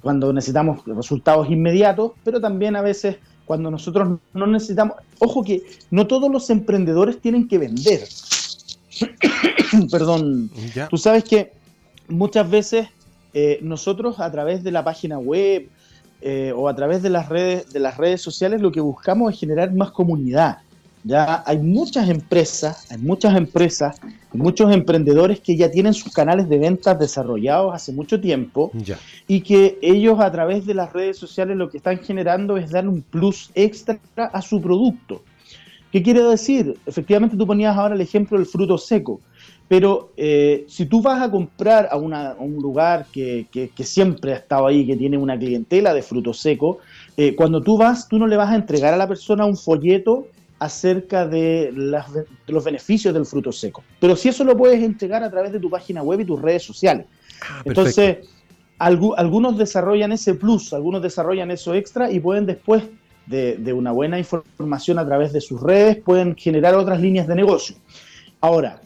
cuando 0.02 0.32
necesitamos 0.32 0.84
resultados 0.86 1.48
inmediatos, 1.50 2.12
pero 2.24 2.40
también 2.40 2.76
a 2.76 2.82
veces 2.82 3.16
cuando 3.44 3.70
nosotros 3.70 4.18
no 4.34 4.46
necesitamos... 4.46 4.96
Ojo 5.20 5.42
que 5.42 5.62
no 5.90 6.06
todos 6.06 6.30
los 6.30 6.50
emprendedores 6.50 7.20
tienen 7.20 7.48
que 7.48 7.58
vender. 7.58 8.00
Perdón. 9.90 10.50
Tú 10.90 10.96
sabes 10.98 11.24
que 11.24 11.52
muchas 12.08 12.48
veces 12.50 12.88
nosotros 13.62 14.20
a 14.20 14.30
través 14.30 14.62
de 14.64 14.72
la 14.72 14.84
página 14.84 15.18
web 15.18 15.68
o 16.56 16.68
a 16.68 16.74
través 16.74 17.02
de 17.02 17.10
las 17.10 17.28
redes 17.28 17.72
de 17.72 17.80
las 17.80 17.96
redes 17.96 18.20
sociales 18.20 18.60
lo 18.60 18.72
que 18.72 18.80
buscamos 18.80 19.32
es 19.32 19.38
generar 19.40 19.72
más 19.72 19.92
comunidad 19.92 20.58
ya 21.04 21.42
hay 21.46 21.58
muchas 21.58 22.08
empresas, 22.08 22.90
hay 22.90 22.98
muchas 22.98 23.36
empresas, 23.36 24.00
muchos 24.32 24.72
emprendedores 24.72 25.40
que 25.40 25.56
ya 25.56 25.70
tienen 25.70 25.94
sus 25.94 26.12
canales 26.12 26.48
de 26.48 26.58
ventas 26.58 26.98
desarrollados 26.98 27.74
hace 27.74 27.92
mucho 27.92 28.20
tiempo 28.20 28.72
y 29.26 29.40
que 29.40 29.78
ellos 29.80 30.20
a 30.20 30.30
través 30.30 30.66
de 30.66 30.74
las 30.74 30.92
redes 30.92 31.16
sociales 31.16 31.56
lo 31.56 31.70
que 31.70 31.78
están 31.78 31.98
generando 31.98 32.56
es 32.56 32.70
dar 32.70 32.86
un 32.88 33.02
plus 33.02 33.50
extra 33.54 33.98
a 34.16 34.42
su 34.42 34.60
producto. 34.60 35.22
¿Qué 35.92 36.02
quiere 36.02 36.22
decir? 36.22 36.76
Efectivamente 36.84 37.36
tú 37.36 37.46
ponías 37.46 37.76
ahora 37.76 37.94
el 37.94 38.00
ejemplo 38.00 38.36
del 38.36 38.46
fruto 38.46 38.76
seco, 38.76 39.20
pero 39.68 40.12
eh, 40.16 40.64
si 40.66 40.86
tú 40.86 41.02
vas 41.02 41.22
a 41.22 41.30
comprar 41.30 41.88
a, 41.90 41.96
un 41.96 42.56
lugar 42.56 43.06
que, 43.12 43.46
siempre 43.82 44.32
ha 44.32 44.36
estado 44.36 44.66
ahí, 44.66 44.86
que 44.86 44.96
tiene 44.96 45.18
una 45.18 45.38
clientela 45.38 45.92
de 45.92 46.02
fruto 46.02 46.32
seco, 46.32 46.78
eh, 47.16 47.36
cuando 47.36 47.62
tú 47.62 47.76
vas, 47.76 48.08
tú 48.08 48.18
no 48.18 48.26
le 48.26 48.36
vas 48.36 48.50
a 48.50 48.56
entregar 48.56 48.94
a 48.94 48.96
la 48.96 49.06
persona 49.06 49.44
un 49.44 49.56
folleto 49.56 50.26
acerca 50.58 51.26
de, 51.26 51.72
los 52.46 52.64
beneficios 52.64 53.12
del 53.14 53.26
fruto 53.26 53.52
seco. 53.52 53.84
Pero 54.00 54.16
si 54.16 54.30
eso 54.30 54.42
lo 54.42 54.56
puedes 54.56 54.82
entregar 54.82 55.22
a 55.22 55.30
través 55.30 55.52
de 55.52 55.60
tu 55.60 55.70
página 55.70 56.02
web 56.02 56.20
y 56.20 56.24
tus 56.24 56.40
redes 56.40 56.62
sociales. 56.62 57.06
Ah, 57.42 57.62
Entonces, 57.64 58.26
algunos 58.78 59.58
desarrollan 59.58 60.12
ese 60.12 60.34
plus, 60.34 60.72
algunos 60.72 61.02
desarrollan 61.02 61.50
eso 61.50 61.74
extra 61.74 62.10
y 62.10 62.20
pueden 62.20 62.46
después 62.46 62.84
de, 63.26 63.72
una 63.72 63.92
buena 63.92 64.18
información 64.18 64.98
a 64.98 65.04
través 65.04 65.32
de 65.32 65.40
sus 65.40 65.60
redes, 65.60 65.98
pueden 65.98 66.34
generar 66.34 66.74
otras 66.74 67.00
líneas 67.00 67.26
de 67.26 67.34
negocio. 67.34 67.76
Ahora, 68.40 68.80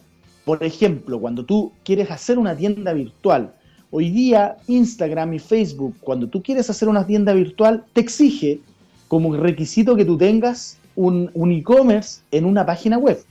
por 0.45 0.63
ejemplo, 0.63 1.19
cuando 1.19 1.45
tú 1.45 1.71
quieres 1.83 2.11
hacer 2.11 2.37
una 2.37 2.55
tienda 2.55 2.93
virtual, 2.93 3.53
hoy 3.91 4.09
día 4.09 4.57
Instagram 4.67 5.33
y 5.33 5.39
Facebook, 5.39 5.95
cuando 6.01 6.27
tú 6.27 6.41
quieres 6.41 6.69
hacer 6.69 6.89
una 6.89 7.05
tienda 7.05 7.33
virtual, 7.33 7.83
te 7.93 8.01
exige 8.01 8.59
como 9.07 9.35
requisito 9.35 9.95
que 9.95 10.05
tú 10.05 10.17
tengas 10.17 10.77
un, 10.95 11.29
e-commerce 11.51 12.21
en 12.31 12.45
una 12.45 12.65
página 12.65 12.97
web. 12.97 13.23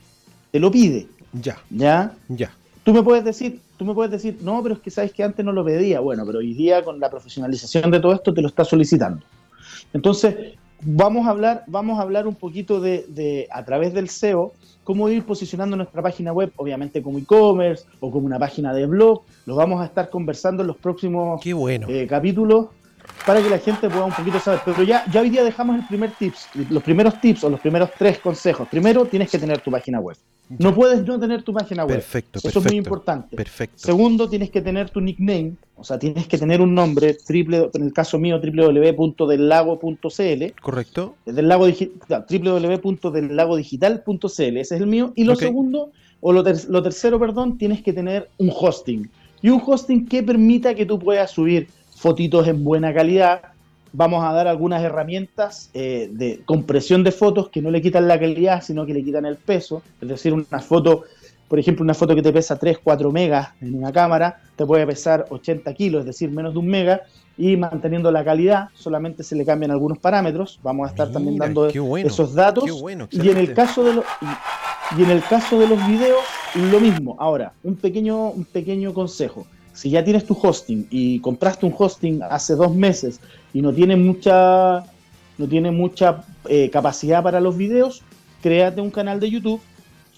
Te 0.51 0.59
lo 0.59 0.71
pide. 0.71 1.07
Ya. 1.33 1.57
¿Ya? 1.69 2.13
Ya. 2.29 2.51
Tú 2.83 2.93
me 2.93 3.03
puedes 3.03 3.23
decir, 3.23 3.59
tú 3.77 3.85
me 3.85 3.93
puedes 3.93 4.11
decir, 4.11 4.37
no, 4.41 4.61
pero 4.63 4.75
es 4.75 4.81
que 4.81 4.91
sabes 4.91 5.13
que 5.13 5.23
antes 5.23 5.45
no 5.45 5.51
lo 5.51 5.63
pedía. 5.63 5.99
Bueno, 5.99 6.25
pero 6.25 6.39
hoy 6.39 6.53
día 6.53 6.83
con 6.83 6.99
la 6.99 7.09
profesionalización 7.09 7.91
de 7.91 7.99
todo 7.99 8.13
esto 8.13 8.33
te 8.33 8.41
lo 8.41 8.47
está 8.47 8.65
solicitando. 8.65 9.25
Entonces, 9.93 10.55
vamos 10.85 11.27
a 11.27 11.31
hablar, 11.31 11.63
vamos 11.67 11.99
a 11.99 12.01
hablar 12.01 12.27
un 12.27 12.35
poquito 12.35 12.79
de, 12.79 13.47
a 13.51 13.63
través 13.65 13.93
del 13.93 14.09
SEO, 14.09 14.53
cómo 14.83 15.09
ir 15.09 15.23
posicionando 15.23 15.75
nuestra 15.75 16.01
página 16.01 16.33
web, 16.33 16.51
obviamente 16.55 17.01
como 17.01 17.17
e-commerce 17.17 17.85
o 17.99 18.11
como 18.11 18.25
una 18.25 18.39
página 18.39 18.73
de 18.73 18.85
blog. 18.85 19.21
Lo 19.45 19.55
vamos 19.55 19.81
a 19.81 19.85
estar 19.85 20.09
conversando 20.09 20.61
en 20.61 20.67
los 20.67 20.77
próximos 20.77 21.41
Qué 21.41 21.53
bueno. 21.53 21.87
Eh, 21.89 22.07
capítulos 22.07 22.67
para 23.25 23.41
que 23.41 23.49
la 23.49 23.59
gente 23.59 23.89
pueda 23.89 24.05
un 24.05 24.13
poquito 24.13 24.39
saber. 24.39 24.61
Pero 24.65 24.83
ya, 24.83 25.05
ya 25.11 25.21
hoy 25.21 25.29
día 25.29 25.43
dejamos 25.43 25.77
el 25.77 25.87
primer 25.87 26.11
tips, 26.11 26.49
los 26.69 26.83
primeros 26.83 27.19
tips 27.19 27.43
o 27.43 27.49
los 27.49 27.59
primeros 27.59 27.89
tres 27.97 28.19
consejos. 28.19 28.67
Primero, 28.69 29.05
tienes 29.05 29.29
que 29.29 29.39
tener 29.39 29.59
tu 29.61 29.71
página 29.71 29.99
web. 29.99 30.17
No 30.49 30.75
puedes 30.75 31.05
no 31.05 31.17
tener 31.19 31.43
tu 31.43 31.53
página 31.53 31.85
web. 31.85 31.95
Perfecto, 31.95 32.39
Eso 32.43 32.59
es 32.59 32.65
muy 32.65 32.75
importante. 32.75 33.33
Perfecto. 33.35 33.77
Segundo, 33.77 34.29
tienes 34.29 34.51
que 34.51 34.61
tener 34.61 34.89
tu 34.89 35.01
nickname, 35.01 35.53
o 35.75 35.83
sea, 35.83 35.97
tienes 35.97 36.27
que 36.27 36.37
tener 36.37 36.61
un 36.61 36.75
nombre, 36.75 37.13
triple, 37.13 37.69
en 37.73 37.83
el 37.83 37.93
caso 37.93 38.19
mío, 38.19 38.39
www.dellago.cl. 38.39 40.61
Correcto. 40.61 41.15
Del 41.25 41.47
lago 41.47 41.65
www.dellagodigital.cl, 41.65 44.57
ese 44.57 44.59
es 44.59 44.71
el 44.71 44.87
mío. 44.87 45.13
Y 45.15 45.23
lo 45.23 45.35
segundo, 45.35 45.91
o 46.21 46.33
lo, 46.33 46.43
lo 46.43 46.83
tercero, 46.83 47.19
perdón, 47.19 47.57
tienes 47.57 47.81
que 47.81 47.93
tener 47.93 48.29
un 48.37 48.51
hosting. 48.53 49.09
Y 49.41 49.49
un 49.49 49.61
hosting 49.65 50.07
que 50.07 50.21
permita 50.23 50.75
que 50.75 50.85
tú 50.85 50.99
puedas 50.99 51.31
subir 51.31 51.69
fotitos 51.95 52.47
en 52.47 52.63
buena 52.63 52.93
calidad. 52.93 53.52
Vamos 53.95 54.23
a 54.25 54.33
dar 54.33 54.47
algunas 54.47 54.83
herramientas 54.83 55.69
eh, 55.75 56.09
de 56.11 56.41
compresión 56.45 57.03
de 57.03 57.11
fotos 57.11 57.49
que 57.49 57.61
no 57.61 57.69
le 57.69 57.81
quitan 57.81 58.07
la 58.07 58.19
calidad, 58.19 58.63
sino 58.63 58.85
que 58.87 58.93
le 58.93 59.03
quitan 59.03 59.25
el 59.25 59.37
peso. 59.37 59.83
Es 60.01 60.09
decir, 60.09 60.33
una 60.33 60.59
foto, 60.59 61.03
por 61.47 61.59
ejemplo, 61.59 61.83
una 61.83 61.93
foto 61.93 62.15
que 62.15 62.23
te 62.23 62.33
pesa 62.33 62.57
3, 62.57 62.79
4 62.83 63.11
megas 63.11 63.49
en 63.61 63.75
una 63.75 63.91
cámara, 63.91 64.41
te 64.55 64.65
puede 64.65 64.87
pesar 64.87 65.27
80 65.29 65.71
kilos, 65.75 65.99
es 66.01 66.05
decir, 66.07 66.31
menos 66.31 66.53
de 66.53 66.59
un 66.59 66.67
mega, 66.67 67.01
y 67.37 67.55
manteniendo 67.55 68.11
la 68.11 68.23
calidad, 68.23 68.69
solamente 68.73 69.23
se 69.23 69.35
le 69.35 69.45
cambian 69.45 69.69
algunos 69.71 69.99
parámetros. 69.99 70.59
Vamos 70.63 70.87
a 70.87 70.89
estar 70.89 71.11
también 71.11 71.37
dando 71.37 71.67
esos 71.67 72.33
datos. 72.33 72.65
y 73.11 73.29
en 73.29 73.37
el 73.37 73.53
caso 73.53 73.83
de 73.83 73.93
los 73.93 74.05
y 74.97 75.01
en 75.03 75.09
el 75.09 75.23
caso 75.23 75.59
de 75.59 75.67
los 75.67 75.87
videos, 75.87 76.23
lo 76.55 76.79
mismo. 76.79 77.15
Ahora, 77.19 77.53
un 77.63 77.75
pequeño, 77.75 78.29
un 78.29 78.45
pequeño 78.45 78.93
consejo 78.93 79.45
si 79.73 79.89
ya 79.89 80.03
tienes 80.03 80.25
tu 80.25 80.37
hosting 80.39 80.87
y 80.89 81.19
compraste 81.19 81.65
un 81.65 81.73
hosting 81.75 82.21
hace 82.23 82.55
dos 82.55 82.73
meses 82.73 83.19
y 83.53 83.61
no 83.61 83.71
tiene 83.71 83.95
mucha, 83.95 84.83
no 85.37 85.47
tiene 85.47 85.71
mucha 85.71 86.23
eh, 86.49 86.69
capacidad 86.71 87.23
para 87.23 87.39
los 87.39 87.55
videos, 87.55 88.01
créate 88.41 88.81
un 88.81 88.89
canal 88.89 89.19
de 89.19 89.29
YouTube, 89.29 89.61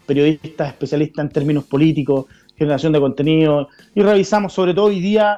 periodistas 0.06 0.68
especialistas 0.68 1.24
en 1.24 1.32
términos 1.32 1.64
políticos, 1.64 2.26
generación 2.56 2.92
de 2.92 3.00
contenido, 3.00 3.68
y 3.92 4.02
revisamos, 4.02 4.52
sobre 4.52 4.72
todo 4.72 4.84
hoy 4.84 5.00
día, 5.00 5.36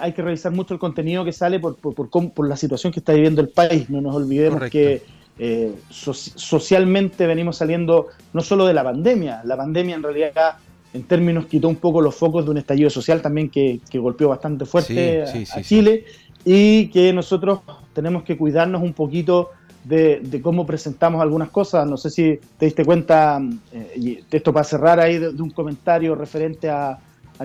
hay 0.00 0.12
que 0.14 0.22
revisar 0.22 0.52
mucho 0.52 0.72
el 0.72 0.80
contenido 0.80 1.26
que 1.26 1.32
sale 1.34 1.60
por, 1.60 1.76
por, 1.76 2.08
por, 2.08 2.48
la 2.48 2.56
situación 2.56 2.90
que 2.90 3.00
está 3.00 3.12
viviendo 3.12 3.42
el 3.42 3.50
país. 3.50 3.90
No 3.90 4.00
nos 4.00 4.16
olvidemos 4.16 4.70
que 4.70 5.02
eh, 5.38 5.74
socialmente 5.90 7.26
venimos 7.26 7.56
saliendo 7.56 8.08
no 8.32 8.40
solo 8.40 8.66
de 8.66 8.74
la 8.74 8.84
pandemia, 8.84 9.42
la 9.44 9.56
pandemia 9.56 9.96
en 9.96 10.02
realidad 10.02 10.56
en 10.92 11.02
términos 11.02 11.46
quitó 11.46 11.68
un 11.68 11.76
poco 11.76 12.00
los 12.00 12.14
focos 12.14 12.44
de 12.44 12.52
un 12.52 12.58
estallido 12.58 12.88
social 12.88 13.20
también 13.20 13.50
que, 13.50 13.80
golpeó 13.94 14.28
bastante 14.28 14.64
fuerte 14.64 15.24
a, 15.24 15.62
Chile, 15.62 16.04
y 16.44 16.86
que 16.88 17.12
nosotros 17.12 17.60
tenemos 17.92 18.22
que 18.22 18.36
cuidarnos 18.36 18.80
un 18.80 18.92
poquito 18.92 19.50
de, 19.82 20.40
cómo 20.42 20.64
presentamos 20.64 21.20
algunas 21.20 21.50
cosas. 21.50 21.86
No 21.86 21.96
sé 21.96 22.10
si 22.10 22.38
te 22.58 22.66
diste 22.66 22.84
cuenta, 22.84 23.40
eh, 23.72 23.92
y 23.96 24.18
esto 24.30 24.52
para 24.52 24.64
cerrar 24.64 25.00
ahí, 25.00 25.18
de, 25.18 25.30
un 25.30 25.50
comentario 25.50 26.14
referente 26.14 26.70
a, 26.70 26.98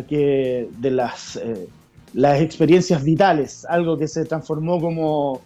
que 0.08 0.70
de 0.78 0.92
las, 0.92 1.36
eh, 1.38 1.68
las 2.14 2.42
experiencias 2.42 3.04
vitales, 3.04 3.66
algo 3.66 3.98
que 3.98 4.08
se 4.08 4.26
transformó 4.26 4.80
como, 4.80 5.42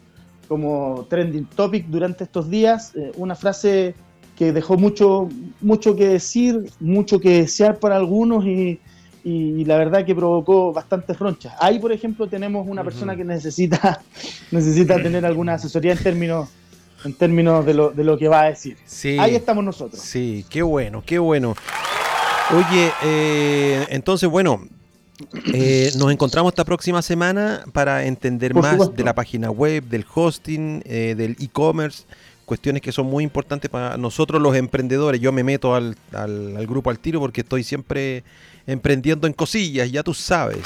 como 0.48 1.06
trending 1.10 1.46
topic 1.46 1.88
durante 1.88 2.24
estos 2.24 2.50
días, 2.50 2.94
eh, 2.96 3.12
una 3.18 3.36
frase 3.36 3.96
que 4.38 4.52
dejó 4.52 4.78
mucho, 4.78 5.30
mucho 5.62 5.96
que 5.96 6.08
decir, 6.08 6.72
mucho 6.80 7.20
que 7.20 7.42
desear 7.42 7.80
para 7.80 7.96
algunos 7.96 8.46
y, 8.46 8.80
y 9.24 9.64
la 9.66 9.78
verdad 9.78 10.06
que 10.06 10.16
provocó 10.16 10.74
bastantes 10.74 11.18
ronchas. 11.18 11.54
Ahí, 11.60 11.80
por 11.80 11.92
ejemplo, 11.92 12.28
tenemos 12.28 12.68
una 12.68 12.84
persona 12.84 13.16
que 13.16 13.24
necesita, 13.24 14.02
necesita 14.52 15.02
tener 15.02 15.26
alguna 15.26 15.54
asesoría 15.54 15.94
en 15.94 16.00
términos 16.00 16.50
en 17.06 17.14
términos 17.14 17.66
de 17.66 17.74
lo, 17.74 17.90
de 17.92 18.04
lo 18.04 18.18
que 18.18 18.28
va 18.28 18.44
a 18.44 18.46
decir. 18.50 18.78
Ahí 19.20 19.36
estamos 19.36 19.64
nosotros. 19.64 20.02
Sí, 20.02 20.46
qué 20.50 20.62
bueno, 20.62 21.04
qué 21.06 21.20
bueno. 21.20 21.56
Oye, 22.52 22.92
eh, 23.04 23.86
entonces, 23.90 24.30
bueno, 24.30 24.62
eh, 25.54 25.92
nos 25.98 26.12
encontramos 26.12 26.52
esta 26.52 26.66
próxima 26.66 27.02
semana 27.02 27.64
para 27.72 28.06
entender 28.06 28.54
más 28.54 28.96
de 28.96 29.04
la 29.04 29.14
página 29.14 29.52
web, 29.52 29.84
del 29.84 30.06
hosting, 30.14 30.82
eh, 30.86 31.14
del 31.16 31.36
e-commerce, 31.40 32.04
cuestiones 32.46 32.82
que 32.82 32.92
son 32.92 33.06
muy 33.08 33.24
importantes 33.24 33.70
para 33.70 33.98
nosotros 33.98 34.42
los 34.42 34.56
emprendedores. 34.56 35.22
Yo 35.22 35.32
me 35.32 35.44
meto 35.44 35.76
al, 35.76 35.96
al, 36.12 36.66
grupo 36.68 36.90
al 36.90 37.00
tiro 37.00 37.20
porque 37.20 37.42
estoy 37.42 37.64
siempre 37.64 38.24
emprendiendo 38.66 39.28
en 39.28 39.34
cosillas, 39.34 39.92
ya 39.92 40.04
tú 40.04 40.14
sabes. 40.14 40.66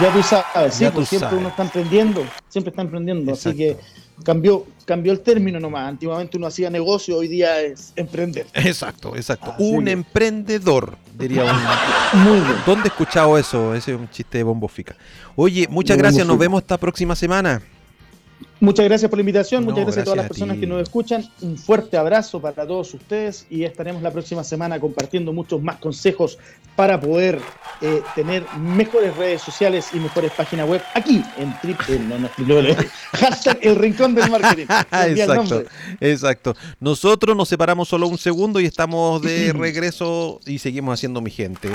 Ya 0.00 0.12
tú 0.12 0.22
sabes, 0.22 0.74
sí, 0.74 0.86
pues 0.92 1.08
siempre 1.08 1.38
uno 1.38 1.48
está 1.48 1.62
emprendiendo, 1.62 2.22
siempre 2.48 2.70
está 2.70 2.82
emprendiendo, 2.82 3.32
así 3.32 3.54
que 3.54 3.78
cambió, 4.22 4.66
cambió 4.84 5.12
el 5.12 5.20
término 5.20 5.58
nomás. 5.58 5.88
Antiguamente 5.88 6.36
uno 6.36 6.46
hacía 6.46 6.68
negocio, 6.68 7.16
hoy 7.16 7.28
día 7.28 7.60
es 7.62 7.94
emprender. 7.96 8.46
Exacto, 8.52 9.16
exacto. 9.16 9.54
un 9.58 9.88
emprendedor, 9.88 10.98
diría 11.18 11.44
un. 12.14 12.22
Muy 12.22 12.40
bien. 12.40 12.56
¿Dónde 12.64 12.84
he 12.84 12.88
escuchado 12.88 13.36
eso? 13.36 13.74
Ese 13.74 13.92
es 13.92 13.98
un 13.98 14.08
chiste 14.08 14.38
de 14.38 14.44
bombofica. 14.44 14.94
Oye, 15.36 15.66
muchas 15.68 15.96
gracias, 15.98 16.26
nos 16.26 16.38
vemos 16.38 16.62
esta 16.62 16.78
próxima 16.78 17.14
semana. 17.14 17.60
Muchas 18.60 18.86
gracias 18.86 19.08
por 19.08 19.18
la 19.18 19.22
invitación, 19.22 19.64
muchas 19.64 19.84
gracias, 19.84 20.02
a 20.02 20.04
todas 20.04 20.16
las 20.16 20.28
personas 20.28 20.58
que 20.58 20.66
nos 20.66 20.82
escuchan. 20.82 21.24
Un 21.42 21.56
fuerte 21.56 21.96
abrazo 21.96 22.40
para 22.40 22.66
todos 22.66 22.92
ustedes 22.92 23.46
y 23.50 23.62
estaremos 23.62 24.02
la 24.02 24.10
próxima 24.10 24.42
semana 24.42 24.80
compartiendo 24.80 25.32
muchos 25.32 25.62
más 25.62 25.76
consejos 25.76 26.38
para 26.74 27.00
poder 27.00 27.40
eh, 27.80 28.02
tener 28.16 28.44
mejores 28.58 29.16
redes 29.16 29.42
sociales 29.42 29.90
y 29.92 30.00
mejores 30.00 30.32
páginas 30.32 30.68
web 30.68 30.82
aquí 30.94 31.22
en 31.36 31.56
triple, 31.60 32.00
no, 32.00 32.18
no, 32.18 32.28
hashtag 33.12 33.58
el 33.62 33.76
rincón 33.76 34.14
del 34.14 34.30
marketing. 34.30 34.66
exacto, 35.06 35.64
exacto. 36.00 36.56
Nosotros 36.80 37.36
nos 37.36 37.48
separamos 37.48 37.88
solo 37.88 38.08
un 38.08 38.18
segundo 38.18 38.58
y 38.60 38.66
estamos 38.66 39.22
de 39.22 39.52
regreso 39.56 40.40
y 40.46 40.58
seguimos 40.58 40.94
haciendo 40.94 41.20
mi 41.20 41.30
gente. 41.30 41.70